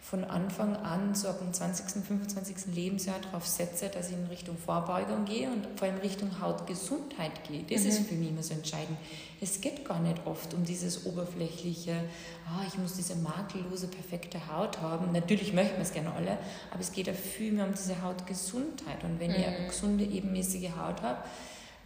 [0.00, 2.74] von Anfang an so ab dem 20., 25.
[2.74, 7.62] Lebensjahr darauf setze, dass ich in Richtung Vorbeugung gehe und vor allem Richtung Hautgesundheit gehe.
[7.64, 7.88] Das mhm.
[7.88, 8.96] ist für mich immer so entscheidend.
[9.40, 11.94] Es geht gar nicht oft um dieses oberflächliche,
[12.46, 15.12] ah, ich muss diese makellose, perfekte Haut haben.
[15.12, 16.38] Natürlich möchten wir es gerne alle,
[16.70, 19.04] aber es geht ja viel mehr um diese Hautgesundheit.
[19.04, 19.36] Und wenn mhm.
[19.36, 21.18] ich eine gesunde, ebenmäßige Haut habe,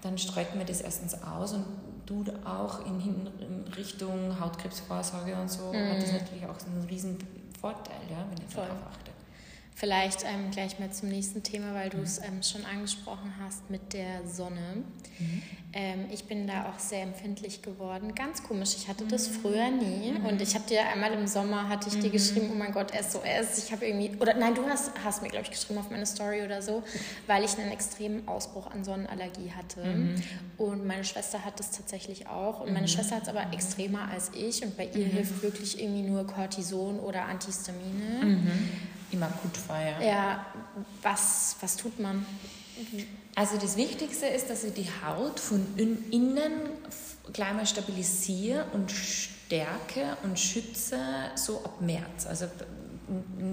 [0.03, 1.65] dann streut mir das erstens aus und
[2.07, 3.01] tut auch in,
[3.41, 5.91] in Richtung Hautkrebsvorsorge und so, mhm.
[5.91, 7.19] hat das natürlich auch einen riesen
[7.65, 9.11] Vorteil, ja, wenn ich darauf achte.
[9.75, 12.03] Vielleicht ähm, gleich mal zum nächsten Thema, weil du mhm.
[12.03, 14.85] es ähm, schon angesprochen hast mit der Sonne.
[15.19, 15.43] Mhm.
[15.77, 18.15] Ähm, ich bin da auch sehr empfindlich geworden.
[18.15, 19.33] Ganz komisch, ich hatte das mhm.
[19.35, 20.13] früher nie.
[20.13, 20.25] Mhm.
[20.25, 22.13] Und ich habe dir einmal im Sommer, hatte ich dir mhm.
[22.13, 23.59] geschrieben, oh mein Gott, SOS.
[23.59, 26.43] Ich habe irgendwie, oder nein, du hast, hast mir, glaube ich, geschrieben auf meine Story
[26.43, 26.85] oder so,
[27.27, 29.85] weil ich einen extremen Ausbruch an Sonnenallergie hatte.
[29.85, 30.23] Mhm.
[30.59, 32.61] Und meine Schwester hat das tatsächlich auch.
[32.61, 34.63] Und meine Schwester hat es aber extremer als ich.
[34.63, 38.39] Und bei ihr hilft wirklich irgendwie nur Cortison oder Antihistamine
[39.11, 39.97] im Akutfall.
[40.01, 40.47] Ja, ja
[41.03, 42.25] was, was tut man?
[43.37, 46.53] Also das Wichtigste ist, dass ich die Haut von innen
[47.33, 50.99] gleich mal stabilisiere und stärke und schütze
[51.35, 52.27] so ab März.
[52.27, 52.47] Also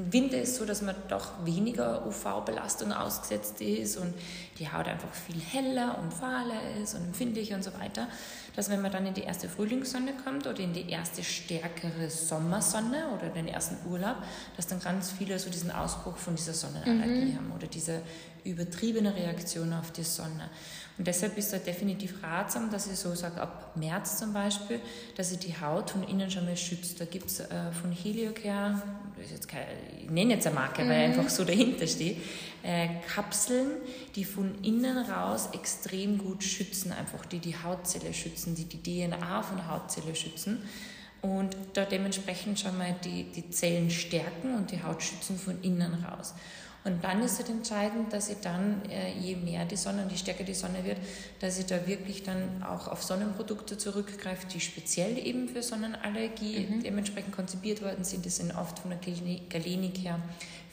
[0.09, 4.13] Winter ist es so, dass man doch weniger UV-Belastung ausgesetzt ist und
[4.59, 8.07] die Haut einfach viel heller und fahler ist und empfindlicher und so weiter.
[8.55, 13.09] Dass wenn man dann in die erste Frühlingssonne kommt oder in die erste stärkere Sommersonne
[13.17, 14.17] oder den ersten Urlaub,
[14.55, 17.35] dass dann ganz viele so diesen Ausbruch von dieser Sonnenallergie mhm.
[17.37, 18.01] haben oder diese
[18.43, 20.49] übertriebene Reaktion auf die Sonne.
[21.01, 24.79] Und deshalb ist es definitiv ratsam, dass ich so sage, ab März zum Beispiel,
[25.17, 27.01] dass ich die Haut von innen schon mal schützt.
[27.01, 28.79] Da gibt es äh, von Heliocare,
[29.19, 30.89] ich nenne jetzt eine Marke, mhm.
[30.89, 32.17] weil einfach so dahinter steht,
[32.61, 33.71] äh, Kapseln,
[34.15, 39.41] die von innen raus extrem gut schützen, einfach die die Hautzelle schützen, die die DNA
[39.41, 40.61] von Hautzelle schützen
[41.21, 46.05] und da dementsprechend schon mal die, die Zellen stärken und die Haut schützen von innen
[46.05, 46.35] raus.
[46.83, 50.17] Und dann ist es entscheidend, dass ich dann, äh, je mehr die Sonne und je
[50.17, 50.97] stärker die Sonne wird,
[51.39, 56.83] dass ich da wirklich dann auch auf Sonnenprodukte zurückgreife, die speziell eben für Sonnenallergie mhm.
[56.83, 58.25] dementsprechend konzipiert worden sind.
[58.25, 58.99] Die sind oft von der
[59.49, 60.19] Galenik her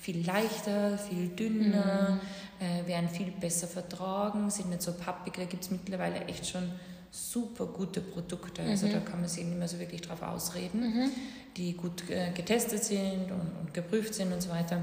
[0.00, 2.20] viel leichter, viel dünner,
[2.60, 2.66] mhm.
[2.66, 5.34] äh, werden viel besser vertragen, sind nicht so pappig.
[5.34, 6.72] Da gibt es mittlerweile echt schon
[7.10, 8.62] super gute Produkte.
[8.62, 8.92] Also mhm.
[8.92, 11.10] da kann man sich nicht mehr so wirklich drauf ausreden, mhm.
[11.56, 14.82] die gut äh, getestet sind und, und geprüft sind und so weiter.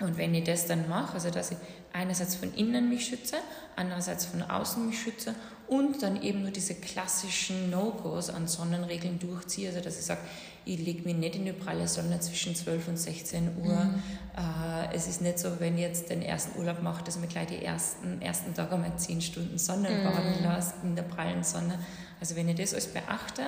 [0.00, 1.58] Und wenn ich das dann mache, also dass ich
[1.92, 3.36] einerseits von innen mich schütze,
[3.76, 5.34] andererseits von außen mich schütze
[5.68, 10.20] und dann eben nur diese klassischen No-Gos an Sonnenregeln durchziehe, also dass ich sage,
[10.64, 13.84] ich lege mich nicht in die pralle Sonne zwischen 12 und 16 Uhr.
[13.84, 14.02] Mhm.
[14.36, 17.28] Äh, es ist nicht so, wenn ich jetzt den ersten Urlaub mache, dass ich mir
[17.28, 20.44] gleich die ersten, ersten Tag einmal 10 Stunden Sonnenbaden mhm.
[20.44, 21.78] lasse in der prallen Sonne.
[22.20, 23.42] Also wenn ich das alles beachte,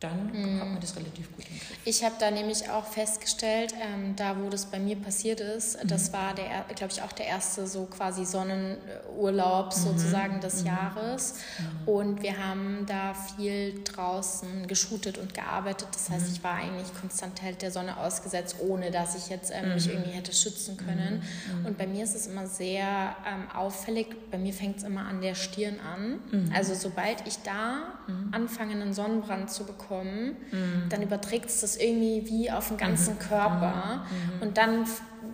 [0.00, 0.60] dann mhm.
[0.60, 1.78] hat man das relativ gut im Griff.
[1.84, 5.88] Ich habe da nämlich auch festgestellt, ähm, da wo das bei mir passiert ist, mhm.
[5.88, 9.80] das war der, glaube ich, auch der erste so quasi Sonnenurlaub mhm.
[9.80, 10.68] sozusagen des mhm.
[10.68, 11.34] Jahres.
[11.58, 11.88] Mhm.
[11.88, 15.88] Und wir haben da viel draußen geshootet und gearbeitet.
[15.92, 16.32] Das heißt, mhm.
[16.32, 20.10] ich war eigentlich konstant halt der Sonne ausgesetzt, ohne dass ich jetzt ähm, mich irgendwie
[20.10, 21.22] hätte schützen können.
[21.64, 24.14] Und bei mir ist es immer sehr ähm, auffällig.
[24.30, 26.52] Bei mir fängt es immer an der Stirn an.
[26.54, 27.94] Also sobald ich da
[28.32, 30.88] anfange, einen Sonnenbrand zu bekommen, bekommen, mhm.
[30.88, 33.18] dann überträgt es das irgendwie wie auf den ganzen mhm.
[33.18, 34.04] Körper.
[34.10, 34.42] Mhm.
[34.42, 34.84] Und dann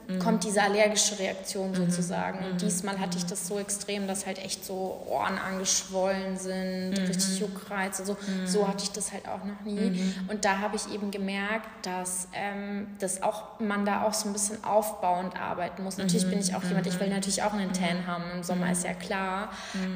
[0.08, 0.18] mhm.
[0.18, 1.76] kommt diese allergische Reaktion mhm.
[1.76, 2.38] sozusagen.
[2.44, 2.58] Und mhm.
[2.58, 7.06] diesmal hatte ich das so extrem, dass halt echt so Ohren angeschwollen sind, mhm.
[7.06, 8.00] richtig Juckreiz.
[8.00, 10.14] Also so hatte ich das halt auch noch nie.
[10.28, 14.32] Und da habe ich eben gemerkt, dass, ähm, dass auch man da auch so ein
[14.32, 15.98] bisschen aufbauend arbeiten muss.
[15.98, 18.24] Natürlich bin ich auch jemand, ich will natürlich auch einen Tan haben.
[18.34, 19.50] Im Sommer ist ja klar.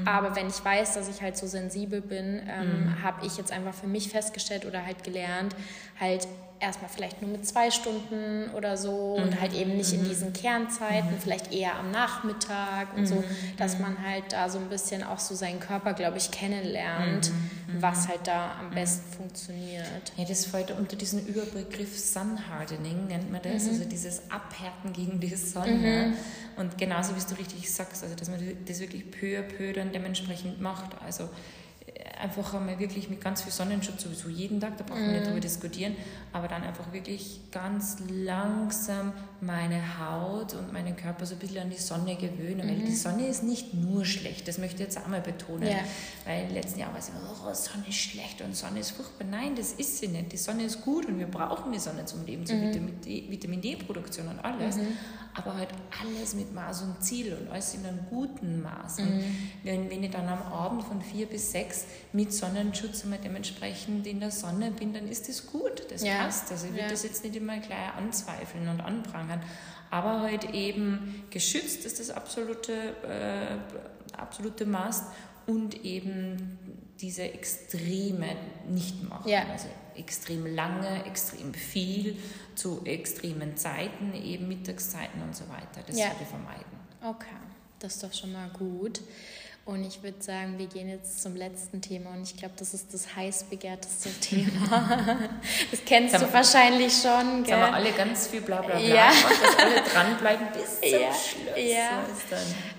[0.04, 3.74] Aber wenn ich weiß, dass ich halt so sensibel bin, ähm, habe ich jetzt einfach
[3.74, 5.54] für mich festgestellt oder halt gelernt,
[5.98, 6.26] halt
[6.60, 9.24] erstmal vielleicht nur mit zwei Stunden oder so mhm.
[9.24, 10.00] und halt eben nicht mhm.
[10.00, 11.20] in diesen Kernzeiten, mhm.
[11.20, 13.24] vielleicht eher am Nachmittag und so, mhm.
[13.56, 17.74] dass man halt da so ein bisschen auch so seinen Körper, glaube ich, kennenlernt, mhm.
[17.74, 17.82] Mhm.
[17.82, 20.12] was halt da am besten funktioniert.
[20.16, 25.20] Ja, das fällt unter diesen Überbegriff Sun Hardening, nennt man das, also dieses Abhärten gegen
[25.20, 26.14] die Sonne.
[26.56, 29.92] Und genauso wie du richtig sagst, also dass man das wirklich peu à peu dann
[29.92, 30.90] dementsprechend macht.
[31.04, 31.28] Also
[32.20, 35.12] einfach einmal wirklich mit ganz viel Sonnenschutz sowieso jeden Tag, da brauchen wir mm.
[35.12, 35.96] nicht drüber diskutieren,
[36.32, 41.70] aber dann einfach wirklich ganz langsam meine Haut und meinen Körper so ein bisschen an
[41.70, 42.96] die Sonne gewöhnen, mm weil die mhm.
[42.96, 45.84] Sonne ist nicht nur schlecht, das möchte ich jetzt auch mal betonen, yeah.
[46.26, 49.26] weil im letzten Jahr war es immer, oh, Sonne ist schlecht und Sonne ist furchtbar.
[49.30, 50.32] Nein, das ist sie nicht.
[50.32, 52.98] Die Sonne ist gut und wir brauchen die Sonne zum Leben, zur mm
[53.30, 54.86] Vitamin D-Produktion und alles, -hmm.
[55.34, 55.68] aber halt
[56.02, 58.98] alles mit Maß und Ziel und alles in einem guten Maß.
[58.98, 59.24] Mhm.
[59.62, 64.20] wenn, wenn ich dann am Abend von vier bis sechs mit Sonnenschutz einmal dementsprechend in
[64.20, 66.24] der Sonne bin, dann ist das gut, das ja.
[66.24, 66.50] passt.
[66.50, 66.90] Also ich würde ja.
[66.90, 69.27] das jetzt nicht immer gleich anzweifeln und anprangern.
[69.90, 75.04] Aber halt eben geschützt ist das absolute, äh, absolute Maß
[75.46, 76.58] und eben
[77.00, 78.36] diese Extreme
[78.68, 79.28] nicht machen.
[79.28, 79.46] Ja.
[79.50, 82.18] Also extrem lange, extrem viel,
[82.54, 85.82] zu extremen Zeiten, eben Mittagszeiten und so weiter.
[85.86, 86.08] Das ja.
[86.08, 86.78] sollte vermeiden.
[87.02, 87.26] Okay,
[87.78, 89.00] das ist doch schon mal gut.
[89.68, 92.94] Und ich würde sagen, wir gehen jetzt zum letzten Thema und ich glaube, das ist
[92.94, 95.18] das heiß begehrteste Thema.
[95.70, 97.40] Das kennst du wahrscheinlich schon.
[97.40, 99.08] Jetzt haben wir alle ganz viel bla bla bla ja.
[99.08, 101.12] dass alle dranbleiben bis zum ja.
[101.12, 101.54] Schluss.
[101.58, 102.02] Ja.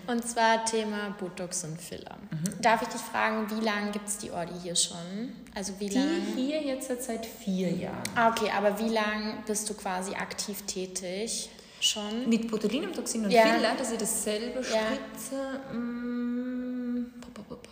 [0.08, 2.18] Und zwar Thema Botox und Filler.
[2.32, 2.60] Mhm.
[2.60, 5.36] Darf ich dich fragen, wie lange gibt es die Ordi hier schon?
[5.54, 6.22] Also wie die lang?
[6.36, 8.02] hier jetzt seit vier Jahren.
[8.16, 11.52] Ah, okay, aber wie lange bist du quasi aktiv tätig?
[11.82, 12.28] Schon?
[12.28, 13.44] Mit Botulinumtoxin und ja.
[13.44, 15.36] Filler, dass ich dasselbe spritze.
[15.72, 16.69] Ja.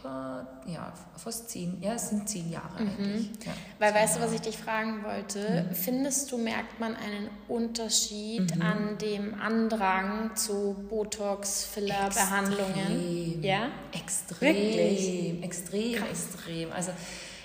[0.04, 2.90] Mm, ja, fast zehn, ja, es sind zehn Jahre mhm.
[2.90, 3.30] eigentlich.
[3.46, 5.68] Ja, Weil weißt du, was ich dich fragen wollte?
[5.70, 5.76] Mhm.
[5.76, 8.62] Findest du, merkt man einen Unterschied mhm.
[8.62, 13.42] an dem Andrang zu Botox, Filler, Behandlungen?
[13.42, 13.70] Ja?
[13.92, 14.56] Extrem.
[14.56, 15.44] Wirklich?
[15.44, 16.10] Extrem, Krass.
[16.10, 16.72] extrem.
[16.72, 16.92] Also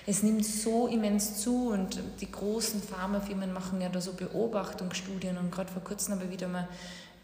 [0.05, 5.51] es nimmt so immens zu und die großen Pharmafirmen machen ja da so Beobachtungsstudien und
[5.51, 6.67] gerade vor kurzem habe ich wieder mal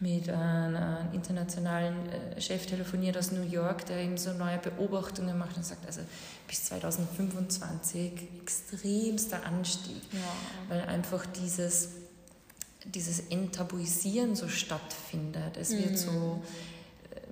[0.00, 5.58] mit einem internationalen äh, Chef telefoniert aus New York, der eben so neue Beobachtungen macht
[5.58, 6.00] und sagt, also
[6.48, 10.18] bis 2025 extremster Anstieg, ja.
[10.68, 11.90] weil einfach dieses,
[12.86, 15.58] dieses Enttabuisieren so stattfindet.
[15.58, 15.78] Es mhm.
[15.84, 16.42] wird so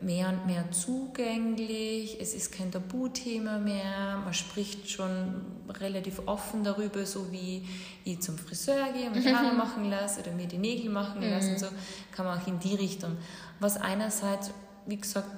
[0.00, 5.42] mehr und mehr zugänglich, es ist kein Tabuthema mehr, man spricht schon
[5.80, 7.66] relativ offen darüber, so wie
[8.04, 11.58] ich zum Friseur gehe, und Haare machen lasse oder mir die Nägel machen lasse und
[11.58, 11.66] so,
[12.12, 13.16] kann man auch in die Richtung.
[13.60, 14.50] Was einerseits,
[14.86, 15.28] wie gesagt,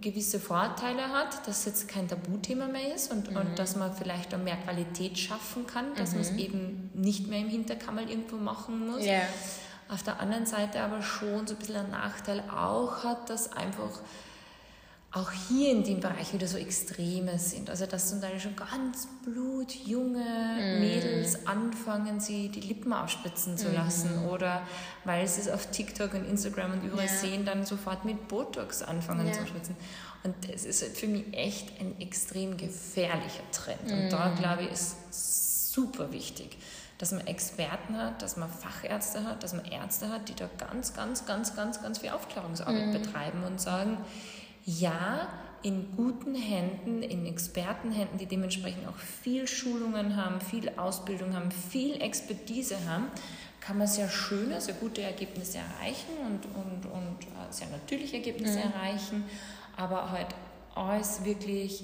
[0.00, 3.36] gewisse Vorteile hat, dass es jetzt kein Tabuthema mehr ist und, mhm.
[3.36, 6.16] und dass man vielleicht auch mehr Qualität schaffen kann, dass mhm.
[6.16, 9.04] man es eben nicht mehr im Hinterkammer irgendwo machen muss.
[9.04, 9.22] Yeah
[9.92, 14.00] auf der anderen Seite aber schon so ein bisschen einen Nachteil auch hat, dass einfach
[15.14, 17.68] auch hier in dem Bereich wieder so Extreme sind.
[17.68, 20.80] Also dass zum Teil schon ganz blutjunge mm.
[20.80, 24.28] Mädels anfangen, sie die Lippen aufspritzen zu lassen mm.
[24.30, 24.62] oder
[25.04, 27.12] weil sie es auf TikTok und Instagram und überall ja.
[27.12, 29.34] sehen, dann sofort mit Botox anfangen ja.
[29.34, 29.76] zu spritzen.
[30.24, 33.88] Und das ist halt für mich echt ein extrem gefährlicher Trend.
[33.88, 34.04] Mm.
[34.04, 34.36] Und da mhm.
[34.36, 34.96] glaube ich, ist
[35.74, 36.56] super wichtig,
[37.02, 40.94] dass man Experten hat, dass man Fachärzte hat, dass man Ärzte hat, die da ganz,
[40.94, 42.92] ganz, ganz, ganz, ganz viel Aufklärungsarbeit mhm.
[42.92, 43.98] betreiben und sagen,
[44.64, 45.26] ja,
[45.62, 52.00] in guten Händen, in Expertenhänden, die dementsprechend auch viel Schulungen haben, viel Ausbildung haben, viel
[52.00, 53.08] Expertise haben,
[53.58, 58.60] kann man sehr schöne, sehr gute Ergebnisse erreichen und, und, und äh, sehr natürliche Ergebnisse
[58.60, 58.72] mhm.
[58.74, 59.24] erreichen,
[59.76, 60.28] aber halt
[60.76, 61.82] alles wirklich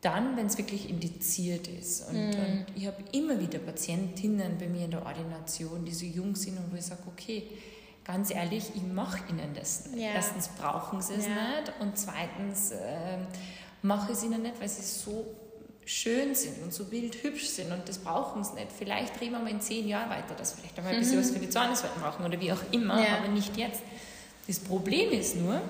[0.00, 2.08] dann, wenn es wirklich indiziert ist.
[2.08, 2.34] Und, mhm.
[2.34, 6.56] und ich habe immer wieder Patientinnen bei mir in der Ordination, die so jung sind
[6.58, 7.44] und wo ich sage, okay,
[8.04, 10.02] ganz ehrlich, ich mache ihnen das nicht.
[10.02, 10.12] Ja.
[10.14, 11.34] Erstens brauchen sie es ja.
[11.34, 13.18] nicht und zweitens äh,
[13.82, 15.26] mache ich es ihnen nicht, weil sie so
[15.84, 18.68] schön sind und so wild hübsch sind und das brauchen sie nicht.
[18.72, 21.22] Vielleicht reden wir mal in zehn Jahren weiter, dass vielleicht einmal ein bisschen mhm.
[21.24, 23.18] was für die Zornesweiten machen oder wie auch immer, ja.
[23.18, 23.82] aber nicht jetzt.
[24.46, 25.60] Das Problem ist nur,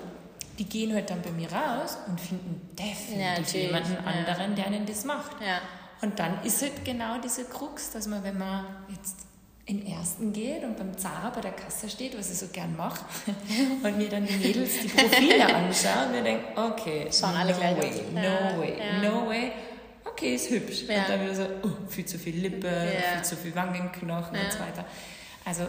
[0.61, 4.85] die gehen halt dann bei mir raus und finden definitiv ja, jemanden anderen, der ihnen
[4.85, 5.41] das macht.
[5.41, 5.59] Ja.
[6.03, 9.25] Und dann ist halt genau diese Krux, dass man, wenn man jetzt
[9.65, 13.03] in ersten geht und beim Zara bei der Kasse steht, was ich so gern mache,
[13.83, 17.57] und mir dann die Mädels die Profile anschauen und mir denke, okay, Schauen alle no
[17.57, 18.59] gleich way, no ja.
[18.59, 19.09] way, ja.
[19.09, 19.51] no way.
[20.05, 20.81] Okay, ist hübsch.
[20.81, 22.69] Und dann wieder so, oh, viel zu viel Lippe,
[23.13, 24.85] viel zu viel Wangenknochen und so weiter.
[25.43, 25.63] Also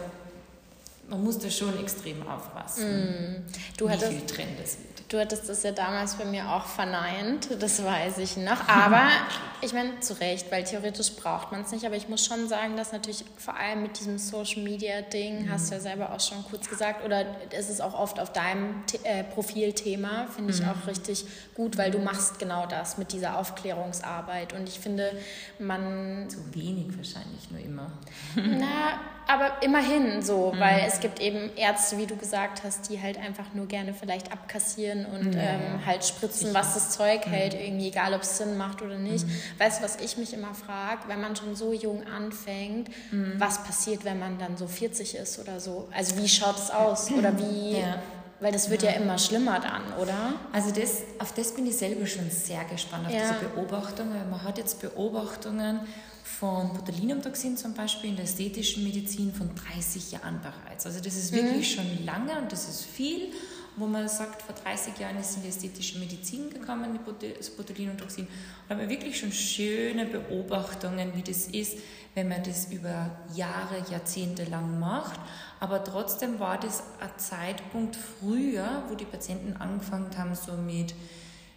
[1.09, 3.45] man muss da schon extrem aufpassen, mm.
[3.77, 4.93] du wie hattest, viel Trend es wird.
[5.13, 8.67] Du hattest das ja damals bei mir auch verneint, das weiß ich noch.
[8.67, 9.03] Aber
[9.61, 11.85] ich meine, zu Recht, weil theoretisch braucht man es nicht.
[11.85, 15.51] Aber ich muss schon sagen, dass natürlich vor allem mit diesem Social Media Ding, mhm.
[15.51, 18.83] hast du ja selber auch schon kurz gesagt, oder es ist auch oft auf deinem
[19.03, 20.69] äh, Profilthema, finde ich mhm.
[20.69, 24.53] auch richtig gut, weil du machst genau das mit dieser Aufklärungsarbeit.
[24.53, 25.11] Und ich finde,
[25.59, 26.27] man.
[26.27, 27.91] Zu wenig wahrscheinlich nur immer.
[28.35, 30.59] Na, aber immerhin so, mhm.
[30.59, 34.31] weil es gibt eben Ärzte, wie du gesagt hast, die halt einfach nur gerne vielleicht
[34.31, 36.53] abkassieren und ja, ähm, halt spritzen, sicher.
[36.53, 37.31] was das Zeug mhm.
[37.31, 39.25] hält, irgendwie, egal ob es Sinn macht oder nicht.
[39.25, 39.31] Mhm.
[39.57, 43.35] Weißt du, was ich mich immer frage, wenn man schon so jung anfängt, mhm.
[43.37, 45.87] was passiert, wenn man dann so 40 ist oder so?
[45.95, 47.77] Also wie schaut es aus oder wie...
[47.83, 48.01] Ja.
[48.39, 48.91] Weil das wird ja.
[48.91, 50.33] immer schlimmer dann, oder?
[50.51, 54.29] Also das, auf das bin ich selber schon sehr gespannt, auf diese Beobachtungen.
[54.29, 55.79] Man hat jetzt Beobachtungen
[56.23, 60.85] von Botulinumtoxin zum Beispiel in der ästhetischen Medizin von 30 Jahren bereits.
[60.85, 61.37] Also das ist mhm.
[61.37, 63.31] wirklich schon lange und das ist viel,
[63.75, 66.99] wo man sagt, vor 30 Jahren ist in die ästhetische Medizin gekommen,
[67.37, 68.27] das Botulinumtoxin.
[68.67, 71.77] Da haben wir wirklich schon schöne Beobachtungen, wie das ist,
[72.13, 75.19] wenn man das über Jahre, Jahrzehnte lang macht.
[75.59, 80.93] Aber trotzdem war das ein Zeitpunkt früher, wo die Patienten angefangen haben, so mit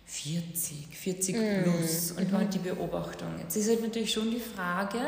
[0.07, 1.63] 40, 40 mhm.
[1.63, 2.37] plus und mhm.
[2.37, 3.29] halt die Beobachtung.
[3.41, 5.01] Jetzt ist halt natürlich schon die Frage,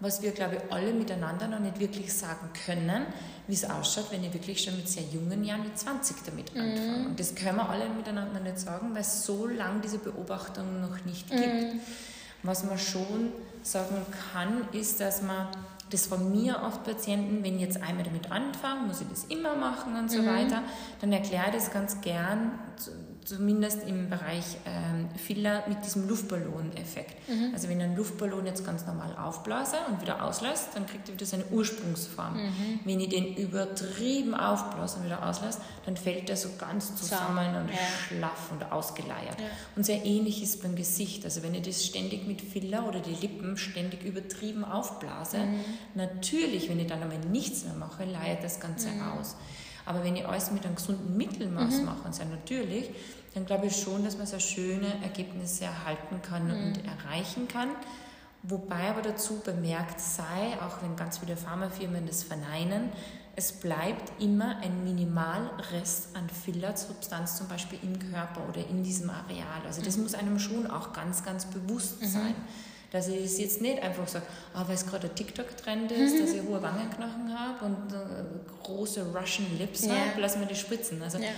[0.00, 3.06] was wir, glaube ich, alle miteinander noch nicht wirklich sagen können,
[3.46, 6.60] wie es ausschaut, wenn ich wirklich schon mit sehr jungen Jahren, mit 20 damit mhm.
[6.60, 7.06] anfange.
[7.08, 11.04] Und das können wir alle miteinander nicht sagen, weil es so lange diese Beobachtung noch
[11.04, 11.74] nicht gibt.
[11.74, 11.80] Mhm.
[12.42, 15.46] Was man schon sagen kann, ist, dass man
[15.90, 19.54] das von mir oft Patienten, wenn ich jetzt einmal damit anfange, muss ich das immer
[19.54, 20.26] machen und so mhm.
[20.26, 20.62] weiter,
[21.00, 22.52] dann erkläre ich das ganz gern
[23.24, 27.28] zumindest im Bereich ähm, Filler mit diesem Luftballon-Effekt.
[27.28, 27.50] Mhm.
[27.54, 31.14] Also wenn ich einen Luftballon jetzt ganz normal aufblase und wieder auslasse, dann kriegt er
[31.14, 32.34] wieder seine Ursprungsform.
[32.34, 32.80] Mhm.
[32.84, 37.70] Wenn ich den übertrieben aufblase und wieder auslasse, dann fällt er so ganz zusammen und
[37.70, 37.76] ja.
[38.08, 39.40] schlaff und ausgeleiert.
[39.40, 39.46] Ja.
[39.76, 41.24] Und sehr ähnlich ist beim Gesicht.
[41.24, 45.60] Also wenn ich das ständig mit Filler oder die Lippen ständig übertrieben aufblase, mhm.
[45.94, 49.18] natürlich, wenn ich dann einmal nichts mehr mache, leiert das Ganze mhm.
[49.18, 49.36] aus.
[49.84, 51.84] Aber wenn ich alles mit einem gesunden Mittelmaß mhm.
[51.86, 52.90] mache, sehr natürlich,
[53.34, 56.66] dann glaube ich schon, dass man sehr schöne Ergebnisse erhalten kann mhm.
[56.66, 57.68] und erreichen kann.
[58.42, 62.90] Wobei aber dazu bemerkt sei, auch wenn ganz viele Pharmafirmen das verneinen,
[63.34, 69.62] es bleibt immer ein Minimalrest an Fillersubstanz zum Beispiel im Körper oder in diesem Areal.
[69.64, 70.02] Also das mhm.
[70.02, 72.34] muss einem schon auch ganz, ganz bewusst mhm.
[72.92, 76.20] Dass ich es jetzt nicht einfach sage, ah, weil es gerade ein TikTok-Trend ist, mhm.
[76.20, 79.94] dass ich hohe Wangenknochen habe und äh, große Russian Lips ja.
[79.94, 81.02] habe, lassen wir die spritzen.
[81.02, 81.28] Also ja.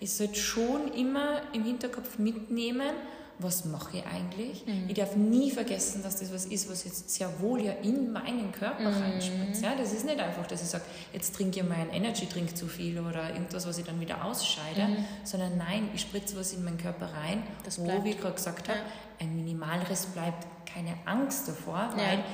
[0.00, 2.92] ich sollte schon immer im Hinterkopf mitnehmen,
[3.38, 4.64] was mache ich eigentlich?
[4.66, 4.84] Mhm.
[4.88, 8.52] Ich darf nie vergessen, dass das was ist, was jetzt sehr wohl ja in meinen
[8.52, 9.02] Körper mhm.
[9.02, 9.62] reinspritzt.
[9.62, 12.66] Ja, das ist nicht einfach, dass ich sage, jetzt trinke ich mal einen Energy-Drink zu
[12.68, 15.04] viel oder irgendwas, was ich dann wieder ausscheide, mhm.
[15.24, 18.68] sondern nein, ich spritze was in meinen Körper rein, das wo, wie ich gerade gesagt
[18.68, 18.80] habe,
[19.20, 22.24] ein Minimalrest bleibt, keine Angst davor, weil ja.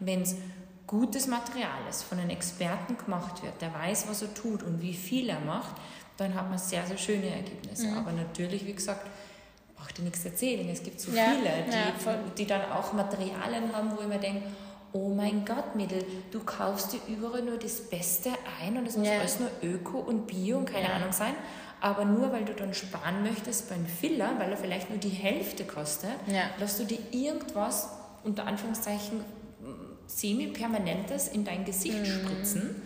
[0.00, 0.36] wenn es
[0.86, 4.94] gutes Material ist, von einem Experten gemacht wird, der weiß, was er tut und wie
[4.94, 5.74] viel er macht,
[6.16, 7.86] dann hat man sehr, sehr schöne Ergebnisse.
[7.86, 7.98] Mhm.
[7.98, 9.06] Aber natürlich, wie gesagt,
[9.76, 10.68] braucht ihr nichts erzählen.
[10.68, 14.18] Es gibt so ja, viele, die, ja, die dann auch Materialien haben, wo ich mir
[14.18, 14.42] denke,
[14.92, 18.30] oh mein Gott, Mädel, du kaufst dir überall nur das Beste
[18.62, 19.18] ein und es muss ja.
[19.18, 21.34] alles nur Öko und Bio und keine Ahnung sein.
[21.80, 25.64] Aber nur weil du dann sparen möchtest beim Filler, weil er vielleicht nur die Hälfte
[25.64, 26.42] kostet, ja.
[26.58, 27.90] lässt du dir irgendwas
[28.24, 29.24] unter Anführungszeichen
[30.08, 32.06] semi-permanentes in dein Gesicht mhm.
[32.06, 32.82] spritzen,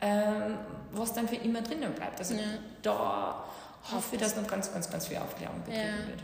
[0.00, 0.58] ähm,
[0.92, 2.18] was dann für immer drinnen bleibt.
[2.18, 2.40] Also ja.
[2.82, 3.44] da
[3.92, 6.06] hoffe, dass noch ganz, ganz, ganz viel Aufklärung betrieben ja.
[6.08, 6.20] wird.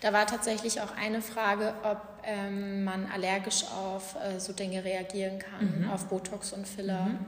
[0.00, 5.38] Da war tatsächlich auch eine Frage, ob ähm, man allergisch auf äh, so Dinge reagieren
[5.38, 5.90] kann, mhm.
[5.90, 7.04] auf Botox und Filler.
[7.04, 7.26] Mhm.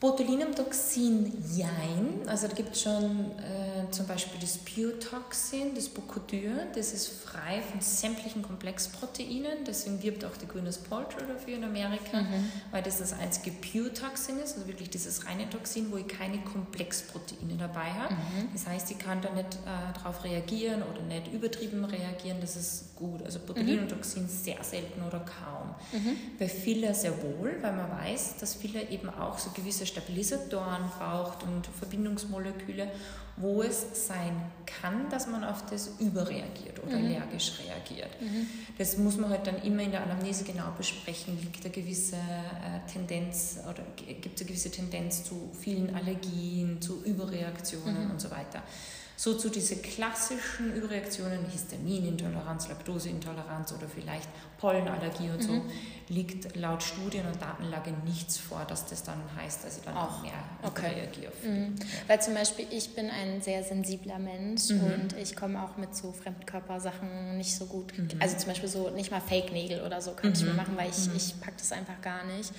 [0.00, 2.26] Botulinumtoxin, jein.
[2.26, 7.60] Also da gibt es schon äh, zum Beispiel das Biotoxin, das Bocodyr, das ist frei
[7.60, 9.64] von sämtlichen Komplexproteinen.
[9.66, 12.50] Deswegen wirbt auch die Gwyneth Paltrow dafür in Amerika, mhm.
[12.70, 17.58] weil das das einzige Biotoxin ist, also wirklich dieses reine Toxin, wo ich keine Komplexproteine
[17.58, 18.14] dabei habe.
[18.14, 18.48] Mhm.
[18.54, 22.38] Das heißt, ich kann da nicht äh, darauf reagieren oder nicht übertrieben reagieren.
[22.40, 23.22] Das ist gut.
[23.22, 24.28] Also Botulinumtoxin mhm.
[24.28, 25.74] sehr selten oder kaum.
[25.92, 26.16] Mhm.
[26.38, 31.42] Bei Filler sehr wohl, weil man weiß, dass Filler eben auch so gewisse Stabilisatoren braucht
[31.42, 32.90] und Verbindungsmoleküle,
[33.36, 37.06] wo es sein kann, dass man auf das überreagiert oder mhm.
[37.06, 38.20] allergisch reagiert.
[38.20, 38.46] Mhm.
[38.78, 41.38] Das muss man halt dann immer in der Anamnese genau besprechen.
[41.40, 47.02] Liegt eine gewisse äh, Tendenz oder gibt es eine gewisse Tendenz zu vielen Allergien, zu
[47.04, 48.10] Überreaktionen mhm.
[48.12, 48.62] und so weiter
[49.20, 55.70] so zu diesen klassischen Überreaktionen, Histaminintoleranz, Laktoseintoleranz oder vielleicht Pollenallergie und so, mhm.
[56.08, 60.22] liegt laut Studien und Datenlage nichts vor, dass das dann heißt, dass ich dann auch
[60.22, 60.94] mehr okay.
[60.94, 61.32] reagiere.
[61.44, 61.74] Mhm.
[62.06, 64.84] Weil zum Beispiel ich bin ein sehr sensibler Mensch mhm.
[64.84, 67.98] und ich komme auch mit so Fremdkörpersachen nicht so gut.
[67.98, 68.08] Mhm.
[68.20, 70.56] Also zum Beispiel so nicht mal Fake-Nägel oder so kann ich mir mhm.
[70.56, 71.16] machen, weil ich, mhm.
[71.16, 72.54] ich packe das einfach gar nicht.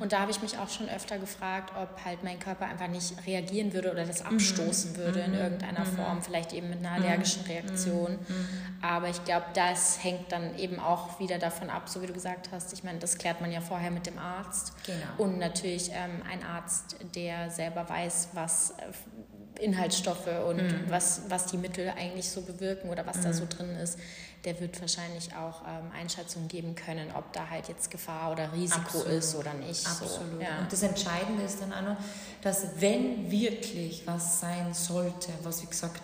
[0.00, 3.12] Und da habe ich mich auch schon öfter gefragt, ob halt mein Körper einfach nicht
[3.26, 6.05] reagieren würde oder das abstoßen würde in irgendeiner Form.
[6.06, 7.48] Form, vielleicht eben mit einer allergischen mhm.
[7.48, 8.12] Reaktion.
[8.12, 8.48] Mhm.
[8.82, 12.50] Aber ich glaube, das hängt dann eben auch wieder davon ab, so wie du gesagt
[12.52, 12.72] hast.
[12.72, 14.72] Ich meine, das klärt man ja vorher mit dem Arzt.
[14.84, 14.98] Genau.
[15.18, 20.84] Und natürlich ähm, ein Arzt, der selber weiß, was äh, Inhaltsstoffe und mhm.
[20.88, 23.22] was, was die Mittel eigentlich so bewirken oder was mhm.
[23.22, 23.98] da so drin ist,
[24.46, 28.80] der wird wahrscheinlich auch ähm, Einschätzungen geben können, ob da halt jetzt Gefahr oder Risiko
[28.80, 29.08] Absolut.
[29.08, 29.86] ist oder nicht.
[29.86, 30.36] Absolut.
[30.36, 30.60] So, ja.
[30.60, 31.96] Und das Entscheidende ist dann auch noch,
[32.42, 36.00] dass wenn wirklich was sein sollte, was wie gesagt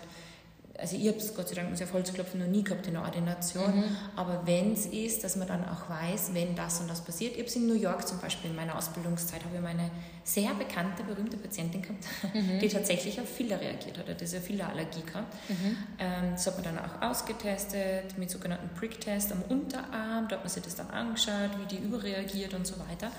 [0.83, 2.85] also ich habe es Gott sei Dank, muss ich auf Holz klopfen, noch nie gehabt
[2.87, 3.97] in der Ordination, mhm.
[4.17, 7.31] aber wenn es ist, dass man dann auch weiß, wenn das und das passiert.
[7.31, 9.89] Ich habe es in New York zum Beispiel in meiner Ausbildungszeit, habe ich meine
[10.25, 12.03] sehr bekannte, berühmte Patientin gehabt,
[12.33, 12.59] mhm.
[12.59, 15.33] die tatsächlich auf Filler reagiert hat, hat diese Fillerallergie gehabt.
[15.47, 15.77] Mhm.
[15.99, 20.49] Ähm, das hat man dann auch ausgetestet mit sogenannten Prick-Test am Unterarm, da hat man
[20.49, 23.09] sich das dann angeschaut, wie die überreagiert und so weiter.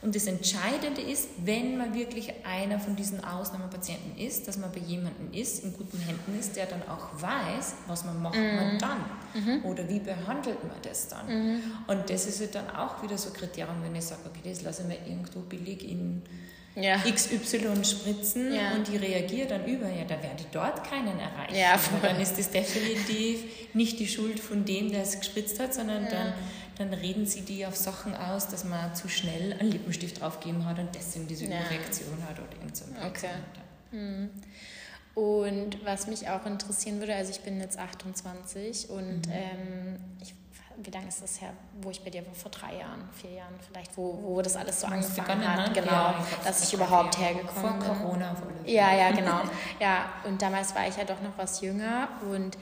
[0.00, 4.78] Und das Entscheidende ist, wenn man wirklich einer von diesen Ausnahmepatienten ist, dass man bei
[4.78, 8.56] jemandem ist, in guten Händen ist, der dann auch weiß, was man macht mhm.
[8.56, 9.64] man dann mhm.
[9.64, 11.26] oder wie behandelt man das dann.
[11.26, 11.62] Mhm.
[11.88, 14.62] Und das ist halt dann auch wieder so ein Kriterium, wenn ich sage, okay, das
[14.62, 16.22] lasse ich mir irgendwo billig in
[16.76, 16.98] ja.
[16.98, 18.72] XY spritzen ja.
[18.76, 21.56] und die reagiert dann über, ja, da werde ich dort keinen erreichen.
[21.56, 23.40] Ja, dann ist das definitiv
[23.74, 26.34] nicht die Schuld von dem, der es gespritzt hat, sondern dann
[26.78, 30.78] dann reden sie die auf Sachen aus, dass man zu schnell einen Lippenstift draufgegeben hat
[30.78, 31.60] und deswegen diese ja.
[31.60, 33.30] Überreaktion hat oder irgend so Okay.
[33.90, 34.30] Mhm.
[35.14, 39.32] Und was mich auch interessieren würde, also ich bin jetzt 28 und mhm.
[39.32, 40.32] ähm, ich,
[40.76, 42.34] wie lange ist das her, wo ich bei dir war?
[42.34, 45.68] Vor drei Jahren, vier Jahren vielleicht, wo, wo das alles so angefangen begonnen, hat.
[45.68, 45.80] Ne?
[45.80, 47.82] Genau, ja, dass ich überhaupt hergekommen bin.
[47.82, 48.36] Vor Corona.
[48.64, 49.40] Ja, ja, genau.
[49.80, 52.56] ja, und damals war ich ja doch noch was jünger und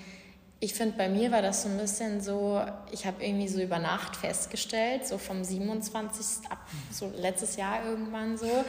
[0.58, 3.78] ich finde, bei mir war das so ein bisschen so, ich habe irgendwie so über
[3.78, 6.50] Nacht festgestellt, so vom 27.
[6.50, 6.58] ab,
[6.90, 8.64] so letztes Jahr irgendwann so,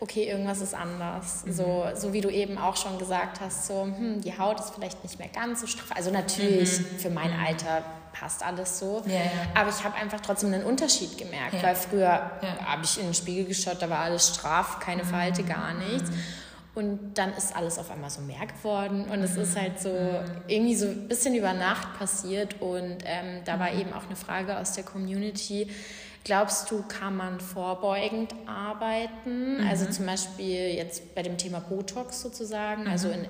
[0.00, 1.44] okay, irgendwas ist anders.
[1.46, 1.52] Mhm.
[1.52, 5.02] So, so wie du eben auch schon gesagt hast, so, hm, die Haut ist vielleicht
[5.02, 5.96] nicht mehr ganz so straff.
[5.96, 6.98] Also natürlich, mhm.
[6.98, 7.44] für mein mhm.
[7.44, 9.02] Alter passt alles so.
[9.06, 9.30] Ja, ja.
[9.54, 11.62] Aber ich habe einfach trotzdem einen Unterschied gemerkt, ja.
[11.62, 12.30] weil früher
[12.66, 16.10] habe ich in den Spiegel geschaut, da war alles straff, keine Falte, gar nichts.
[16.10, 16.22] Mhm.
[16.74, 19.90] Und dann ist alles auf einmal so mehr geworden und es ist halt so
[20.46, 22.60] irgendwie so ein bisschen über Nacht passiert.
[22.60, 25.68] Und ähm, da war eben auch eine Frage aus der Community.
[26.22, 29.58] Glaubst du, kann man vorbeugend arbeiten?
[29.58, 29.68] Mhm.
[29.68, 32.86] Also zum Beispiel jetzt bei dem Thema Botox sozusagen.
[32.86, 33.14] Also mhm.
[33.14, 33.28] Also in,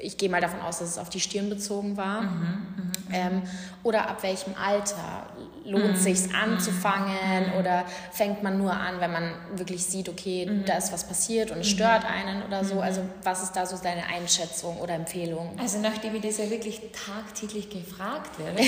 [0.00, 2.22] ich gehe mal davon aus, dass es auf die Stirn bezogen war.
[2.22, 2.30] Mhm.
[2.30, 2.92] mhm.
[3.12, 3.42] Ähm,
[3.82, 5.26] oder ab welchem Alter
[5.64, 6.14] lohnt es mhm.
[6.14, 7.58] sich anzufangen mhm.
[7.58, 10.64] oder fängt man nur an, wenn man wirklich sieht, okay, mhm.
[10.64, 12.80] da ist was passiert und es stört einen oder so.
[12.80, 15.56] Also was ist da so deine Einschätzung oder Empfehlung?
[15.58, 18.62] Also nachdem ich das ja wirklich tagtäglich gefragt werde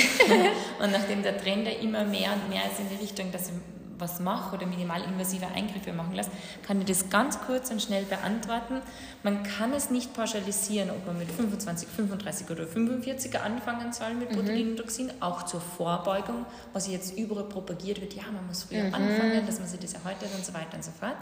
[0.83, 3.55] und nachdem der Trend ja immer mehr und mehr ist in die Richtung, dass ich
[3.99, 6.31] was mache oder minimalinvasive Eingriffe machen lasse,
[6.67, 8.81] kann ich das ganz kurz und schnell beantworten.
[9.23, 14.33] Man kann es nicht pauschalisieren, ob man mit 25, 35 oder 45 anfangen soll mit
[14.33, 14.37] mhm.
[14.37, 18.95] Botulinumtoxin, auch zur Vorbeugung, was jetzt überall propagiert wird, ja, man muss früher mhm.
[18.95, 21.17] anfangen, dass man sich das erhäutet und so weiter und so fort.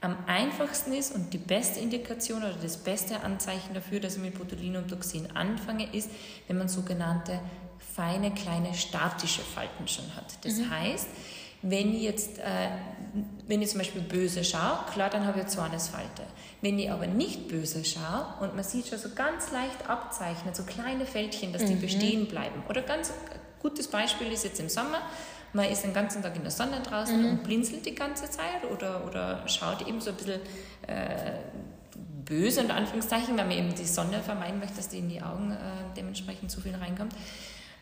[0.00, 4.38] Am einfachsten ist und die beste Indikation oder das beste Anzeichen dafür, dass ich mit
[4.38, 6.08] Botulinumtoxin anfange, ist,
[6.46, 7.40] wenn man sogenannte
[7.98, 10.38] feine kleine statische Falten schon hat.
[10.44, 10.70] Das mhm.
[10.70, 11.08] heißt,
[11.62, 12.70] Wenn ich jetzt, äh,
[13.46, 16.22] wenn ich zum Beispiel böse schaue, klar, dann habe ich eine Zornesfalte.
[16.60, 20.62] Wenn ich aber nicht böse schaue und man sieht schon so ganz leicht abzeichnet, so
[20.62, 21.80] kleine Fältchen, dass die mhm.
[21.80, 22.62] bestehen bleiben.
[22.68, 23.12] Oder ganz
[23.60, 25.00] gutes Beispiel ist jetzt im Sommer,
[25.52, 27.30] man ist den ganzen Tag in der Sonne draußen mhm.
[27.30, 30.40] und blinzelt die ganze Zeit oder, oder schaut eben so ein bisschen
[30.86, 31.38] äh,
[32.24, 35.52] böse, in Anführungszeichen, weil man eben die Sonne vermeiden möchte, dass die in die Augen
[35.52, 35.56] äh,
[35.96, 37.14] dementsprechend zu viel reinkommt.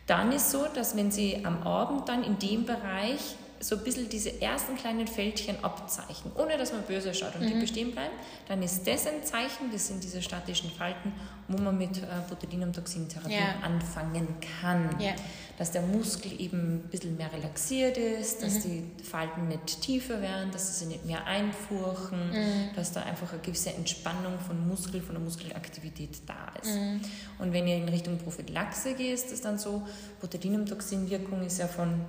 [0.06, 4.08] Dann ist so, dass wenn Sie am Abend dann in dem Bereich so ein bisschen
[4.08, 7.48] diese ersten kleinen Fältchen abzeichnen, ohne dass man böse schaut und mhm.
[7.48, 8.14] die bestehen bleiben,
[8.48, 11.12] dann ist das ein Zeichen, das sind diese statischen Falten,
[11.48, 13.60] wo man mit äh, Botulinumtoxintherapie ja.
[13.62, 14.28] anfangen
[14.60, 15.00] kann.
[15.00, 15.12] Ja.
[15.58, 18.92] Dass der Muskel eben ein bisschen mehr relaxiert ist, dass mhm.
[18.98, 22.74] die Falten nicht tiefer werden, dass sie nicht mehr einfurchen, mhm.
[22.74, 26.74] dass da einfach eine gewisse Entspannung von Muskel, von der Muskelaktivität da ist.
[26.74, 27.00] Mhm.
[27.38, 29.82] Und wenn ihr in Richtung Prophylaxe geht, ist das dann so,
[30.20, 32.04] Botulinumtoxinwirkung ist ja von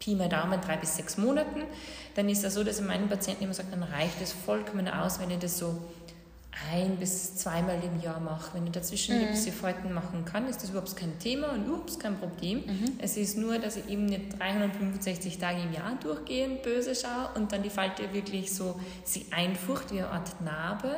[0.00, 1.62] Pi mal Daumen drei bis sechs Monaten,
[2.16, 5.20] dann ist das so, dass ich meinen Patienten immer sage, dann reicht es vollkommen aus,
[5.20, 5.78] wenn ich das so
[6.72, 8.54] ein bis zweimal im Jahr mache.
[8.54, 9.26] Wenn ich dazwischen mhm.
[9.26, 12.58] Lipsy-Falten machen kann, ist das überhaupt kein Thema und überhaupt kein Problem.
[12.58, 12.92] Mhm.
[12.98, 17.52] Es ist nur, dass ich eben nicht 365 Tage im Jahr durchgehend böse schaue und
[17.52, 20.96] dann die Falte wirklich so sie einfurcht wie eine Art Narbe,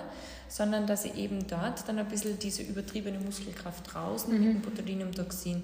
[0.49, 4.45] sondern dass ich eben dort dann ein bisschen diese übertriebene Muskelkraft draußen mhm.
[4.45, 5.63] mit dem Botulinumtoxin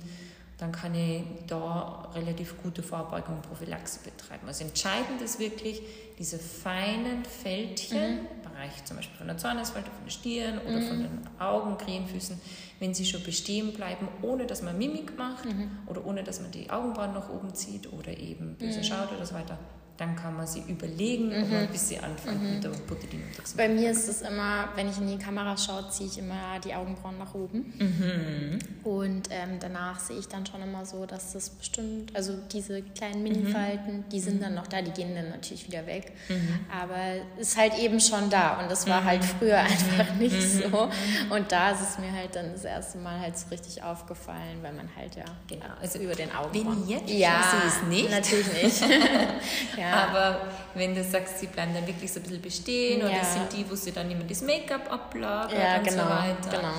[0.59, 4.49] dann kann ich da relativ gute Vorbeugung und Prophylaxe betreiben.
[4.49, 5.81] Also entscheidend ist wirklich
[6.19, 8.43] diese feinen Fältchen, mhm.
[8.43, 10.89] Bereich zum Beispiel von der Zornesfalte, von der Stirn oder mhm.
[10.89, 12.41] von den Augen, Krähenfüßen,
[12.81, 15.71] wenn sie schon bestehen bleiben, ohne dass man Mimik macht mhm.
[15.87, 18.85] oder ohne dass man die Augenbrauen nach oben zieht oder eben böse mhm.
[18.85, 19.59] schaut oder so weiter,
[19.99, 21.53] dann kann man sie überlegen, mhm.
[21.53, 22.55] ein bisschen anfängt mhm.
[22.55, 23.57] mit der Botulinumtoxin.
[23.57, 26.73] Bei mir ist es immer, wenn ich in die Kamera schaue, ziehe ich immer die
[26.73, 27.75] Augenbrauen nach oben.
[27.79, 28.59] Mhm.
[28.85, 33.25] Und ähm, danach sehe ich dann schon immer so, dass das bestimmt, also diese kleinen
[33.25, 36.13] Minifalten, die sind dann noch da, die gehen dann natürlich wieder weg.
[36.29, 36.61] Mhm.
[36.73, 36.97] Aber
[37.37, 39.27] es ist halt eben schon da und das war halt mhm.
[39.39, 40.71] früher einfach nicht mhm.
[40.71, 40.89] so.
[41.35, 44.75] Und da ist es mir halt dann das erste Mal halt so richtig aufgefallen, weil
[44.75, 46.83] man halt ja genau, also über den Augenbrauen.
[46.83, 48.11] Wenn jetzt ja, sehe es nicht.
[48.11, 48.81] Natürlich nicht.
[49.77, 49.88] ja.
[49.95, 50.41] Aber
[50.75, 53.07] wenn du sagst, sie bleiben dann wirklich so ein bisschen bestehen ja.
[53.07, 56.57] oder sind die, wo sie dann immer das Make-up ablagert ja, und genau, so weiter,
[56.57, 56.75] genau,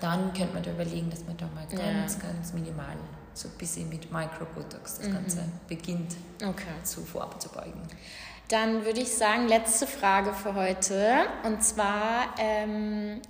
[0.00, 2.96] dann könnte man da überlegen, dass man da mal ganz, ganz minimal
[3.34, 5.14] so ein bisschen mit Microbotox das mhm.
[5.14, 6.82] Ganze beginnt okay.
[6.82, 7.82] zu vorzubeugen.
[8.48, 11.26] Dann würde ich sagen, letzte Frage für heute.
[11.44, 13.20] Und zwar, ähm,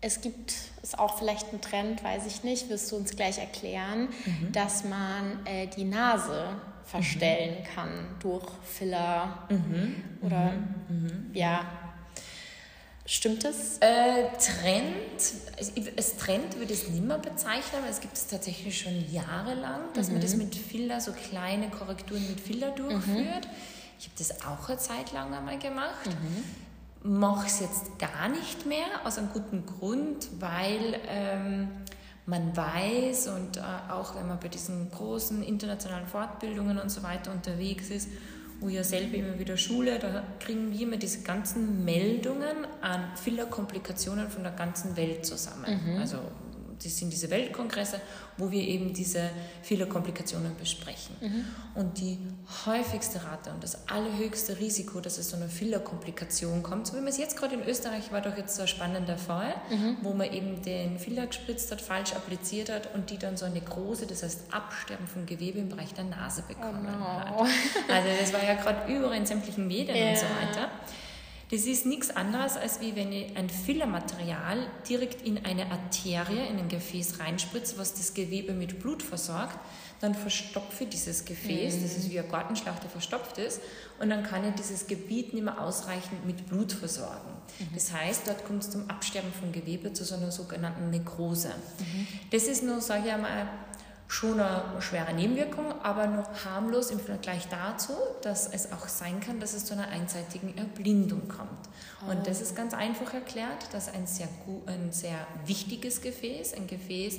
[0.00, 0.52] es gibt,
[0.82, 4.52] ist auch vielleicht ein Trend, weiß ich nicht, wirst du uns gleich erklären, mhm.
[4.52, 7.74] dass man äh, die Nase verstellen mhm.
[7.74, 9.96] kann durch Filler mhm.
[10.22, 10.52] oder
[10.88, 11.30] mhm.
[11.32, 11.64] ja.
[13.06, 13.76] Stimmt das?
[13.80, 18.80] Äh, Trend, als Trend würde ich es nicht mehr bezeichnen, aber es gibt es tatsächlich
[18.80, 20.44] schon jahrelang, dass man das mhm.
[20.44, 22.76] mit Filler, so kleine Korrekturen mit Filler mhm.
[22.76, 23.48] durchführt.
[23.98, 26.06] Ich habe das auch eine Zeit lang einmal gemacht.
[26.06, 27.18] Mhm.
[27.20, 31.68] Mache es jetzt gar nicht mehr, aus einem guten Grund, weil ähm,
[32.26, 33.60] man weiß und äh,
[33.90, 38.08] auch wenn man bei diesen großen internationalen Fortbildungen und so weiter unterwegs ist,
[38.60, 44.30] wo ja selber immer wieder Schule, da kriegen wir immer diese ganzen Meldungen an Filler-Komplikationen
[44.30, 45.80] von der ganzen Welt zusammen.
[45.84, 45.98] Mhm.
[45.98, 46.18] Also
[46.82, 48.00] das sind diese Weltkongresse,
[48.36, 49.30] wo wir eben diese
[49.62, 51.16] viele Komplikationen besprechen.
[51.20, 51.44] Mhm.
[51.74, 52.18] Und die
[52.66, 57.08] häufigste Rate und das allerhöchste Risiko, dass es zu einer Filler-Komplikation kommt, so wie man
[57.08, 59.98] es jetzt gerade in Österreich war doch jetzt so ein spannender Fall, mhm.
[60.02, 63.60] wo man eben den Filler gespritzt hat, falsch appliziert hat und die dann so eine
[63.60, 67.06] große, das heißt Absterben von Gewebe im Bereich der Nase bekommen oh no.
[67.06, 67.32] hat.
[67.88, 70.10] Also das war ja gerade überall in sämtlichen Medien yeah.
[70.10, 70.70] und so weiter.
[71.50, 76.58] Das ist nichts anderes, als wie wenn ich ein Fillermaterial direkt in eine Arterie, in
[76.58, 79.58] ein Gefäß reinspritze, was das Gewebe mit Blut versorgt.
[80.00, 81.82] Dann verstopfe ich dieses Gefäß, mhm.
[81.82, 83.60] das ist wie ein Gartenschlauch, der verstopft ist,
[84.00, 87.30] und dann kann ich dieses Gebiet nicht mehr ausreichend mit Blut versorgen.
[87.58, 87.68] Mhm.
[87.74, 91.48] Das heißt, dort kommt es zum Absterben von Gewebe, zu so einer sogenannten Nekrose.
[91.78, 92.06] Mhm.
[92.30, 93.48] Das ist nur, sage ich einmal,
[94.06, 97.92] schon eine schwere Nebenwirkung, aber noch harmlos im Vergleich dazu,
[98.22, 101.68] dass es auch sein kann, dass es zu einer einseitigen Erblindung kommt.
[102.06, 104.28] Und das ist ganz einfach erklärt, dass ein sehr,
[104.66, 107.18] ein sehr wichtiges Gefäß, ein Gefäß,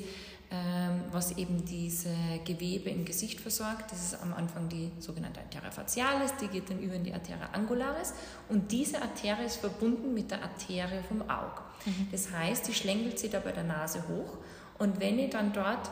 [0.52, 2.16] ähm, was eben diese
[2.46, 3.92] Gewebe im Gesicht versorgt.
[3.92, 7.50] Das ist am Anfang die sogenannte Arteria facialis, die geht dann über in die Arteria
[7.52, 8.14] angularis
[8.48, 11.62] und diese Arterie ist verbunden mit der Arterie vom Auge.
[11.86, 12.10] Mhm.
[12.12, 14.38] Das heißt, die schlängelt sich da bei der Nase hoch
[14.78, 15.90] und wenn ich dann dort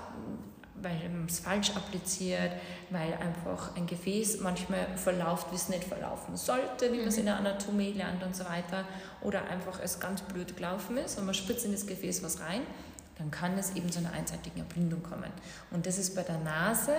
[0.83, 2.51] weil man es falsch appliziert,
[2.89, 7.25] weil einfach ein Gefäß manchmal verlauft, wie es nicht verlaufen sollte, wie man es in
[7.25, 8.85] der Anatomie lernt und so weiter,
[9.21, 12.61] oder einfach es ganz blöd gelaufen ist und man spritzt in das Gefäß was rein,
[13.17, 15.31] dann kann es eben zu einer einseitigen Erblindung kommen.
[15.71, 16.93] Und das ist bei der Nase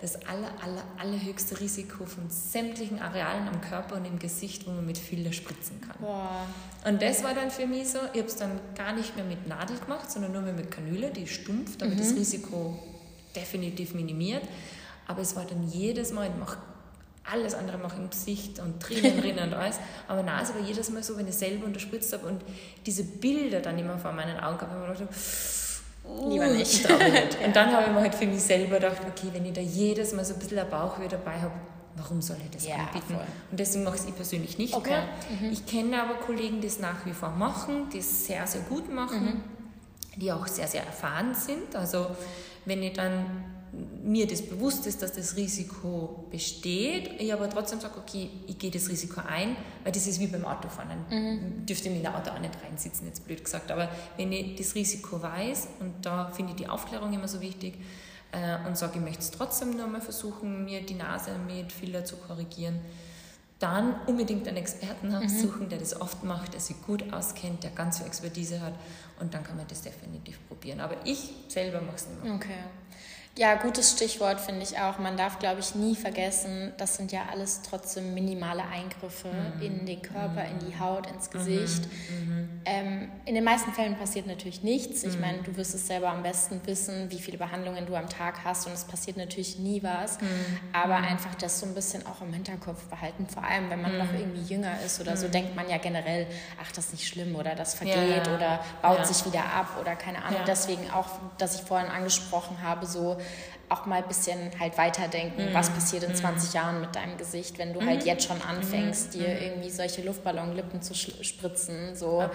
[0.00, 4.86] das aller, aller, allerhöchste Risiko von sämtlichen Arealen am Körper und im Gesicht, wo man
[4.86, 5.96] mit Filter spritzen kann.
[6.00, 6.46] Boah.
[6.86, 9.46] Und das war dann für mich so, ich habe es dann gar nicht mehr mit
[9.46, 12.00] Nadel gemacht, sondern nur mehr mit Kanüle, die stumpf, damit mhm.
[12.00, 12.78] das Risiko
[13.40, 14.42] definitiv minimiert.
[15.06, 16.58] Aber es war dann jedes Mal, ich mache
[17.30, 19.76] alles andere mache im Gesicht und Tränen rinnen und alles.
[20.06, 22.42] Aber Nase war jedes Mal so, wenn ich selber unterspritzt habe und
[22.86, 25.14] diese Bilder dann immer vor meinen Augen gehabt habe, habe ich gedacht,
[26.28, 26.88] Lieber nicht.
[26.88, 27.38] nicht.
[27.44, 30.14] Und dann habe ich mir halt für mich selber gedacht, okay, wenn ich da jedes
[30.14, 31.52] Mal so ein bisschen ein Bauchweh dabei habe,
[31.96, 33.14] warum soll ich das ja, anbieten?
[33.14, 33.26] Voll.
[33.50, 34.90] Und deswegen mache ich es persönlich nicht okay.
[34.90, 35.02] mehr.
[35.38, 35.52] Mhm.
[35.52, 38.92] Ich kenne aber Kollegen, die es nach wie vor machen, die es sehr, sehr gut
[38.92, 39.42] machen, mhm.
[40.16, 41.76] die auch sehr, sehr erfahren sind.
[41.76, 42.06] Also
[42.68, 43.24] wenn ich dann
[44.02, 48.70] mir das bewusst ist, dass das Risiko besteht, ich aber trotzdem sage, okay, ich gehe
[48.70, 51.04] das Risiko ein, weil das ist wie beim Autofahren.
[51.10, 51.66] Mhm.
[51.66, 53.70] dürfte ich in der Auto auch nicht reinsitzen, jetzt blöd gesagt.
[53.70, 57.74] Aber wenn ich das Risiko weiß, und da finde ich die Aufklärung immer so wichtig,
[58.32, 62.04] äh, und sage, ich möchte es trotzdem nur mal versuchen, mir die Nase mit Filler
[62.04, 62.80] zu korrigieren,
[63.58, 65.28] dann unbedingt einen Experten mhm.
[65.28, 68.74] suchen, der das oft macht, der sich gut auskennt, der ganz viel Expertise hat
[69.20, 70.80] und dann kann man das definitiv probieren.
[70.80, 72.34] Aber ich selber mache es nicht mehr.
[72.34, 72.58] Okay.
[73.36, 74.98] Ja, gutes Stichwort finde ich auch.
[74.98, 79.62] Man darf, glaube ich, nie vergessen, das sind ja alles trotzdem minimale Eingriffe mhm.
[79.62, 80.58] in den Körper, mhm.
[80.60, 81.86] in die Haut, ins Gesicht.
[82.10, 82.48] Mhm.
[83.28, 83.28] Mhm.
[83.28, 85.04] In den meisten Fällen passiert natürlich nichts.
[85.04, 85.20] Ich mhm.
[85.20, 88.66] meine, du wirst es selber am besten wissen, wie viele Behandlungen du am Tag hast
[88.66, 90.20] und es passiert natürlich nie was.
[90.20, 90.28] Mhm.
[90.72, 93.26] Aber einfach das so ein bisschen auch im Hinterkopf behalten.
[93.26, 96.26] Vor allem, wenn man noch irgendwie jünger ist oder so, denkt man ja generell,
[96.62, 98.34] ach, das ist nicht schlimm oder das vergeht ja.
[98.34, 99.04] oder baut ja.
[99.04, 100.40] sich wieder ab oder keine Ahnung.
[100.40, 100.44] Ja.
[100.46, 101.08] Deswegen auch,
[101.38, 103.18] dass ich vorhin angesprochen habe, so
[103.68, 105.54] auch mal ein bisschen halt weiterdenken, mhm.
[105.54, 106.54] was passiert in 20 mhm.
[106.54, 108.06] Jahren mit deinem Gesicht, wenn du halt mhm.
[108.06, 109.18] jetzt schon anfängst, mhm.
[109.18, 109.42] dir mhm.
[109.42, 111.94] irgendwie solche Luftballonlippen zu spritzen.
[111.94, 112.28] So.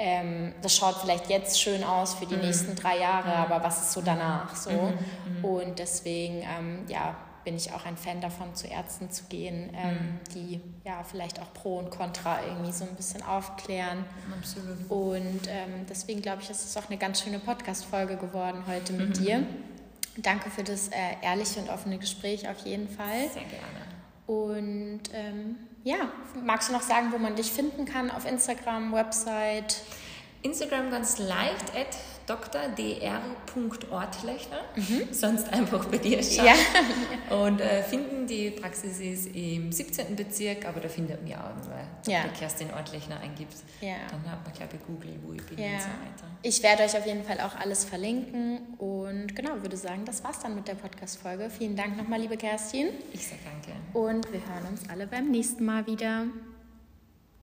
[0.00, 2.42] Ähm, das schaut vielleicht jetzt schön aus für die mhm.
[2.42, 4.54] nächsten drei Jahre, aber was ist so danach?
[4.54, 4.70] So?
[5.42, 10.20] Und deswegen, ähm, ja, bin ich auch ein Fan davon, zu Ärzten zu gehen, ähm,
[10.34, 14.04] die ja vielleicht auch Pro und Contra irgendwie so ein bisschen aufklären.
[14.36, 14.88] Absolut.
[14.88, 19.16] Und ähm, deswegen glaube ich, ist es auch eine ganz schöne Podcast-Folge geworden heute mit
[19.18, 19.44] dir.
[20.18, 23.28] Danke für das äh, ehrliche und offene Gespräch auf jeden Fall.
[23.32, 23.88] Sehr gerne.
[24.26, 25.96] Und ähm, ja,
[26.44, 29.82] magst du noch sagen, wo man dich finden kann auf Instagram, Website?
[30.42, 31.96] Instagram ganz leicht, at
[32.28, 35.08] dr.ortlechner, mhm.
[35.10, 36.46] sonst einfach bei dir schauen.
[36.46, 36.54] Ja.
[37.36, 40.14] Und äh, finden, die Praxis ist im 17.
[40.14, 42.22] Bezirk, aber da findet man ja auch, weil ja.
[42.22, 42.34] Dr.
[42.34, 43.54] Kerstin Ortlechner eingibt.
[43.80, 43.96] Ja.
[44.10, 45.74] Dann hat man, glaube ich, Google, wo ich bin ja.
[45.74, 46.28] und so weiter.
[46.42, 50.38] Ich werde euch auf jeden Fall auch alles verlinken und genau, würde sagen, das war's
[50.40, 51.50] dann mit der Podcast-Folge.
[51.50, 52.90] Vielen Dank nochmal, liebe Kerstin.
[53.12, 53.72] Ich sage danke.
[53.94, 56.26] Und wir hören uns alle beim nächsten Mal wieder.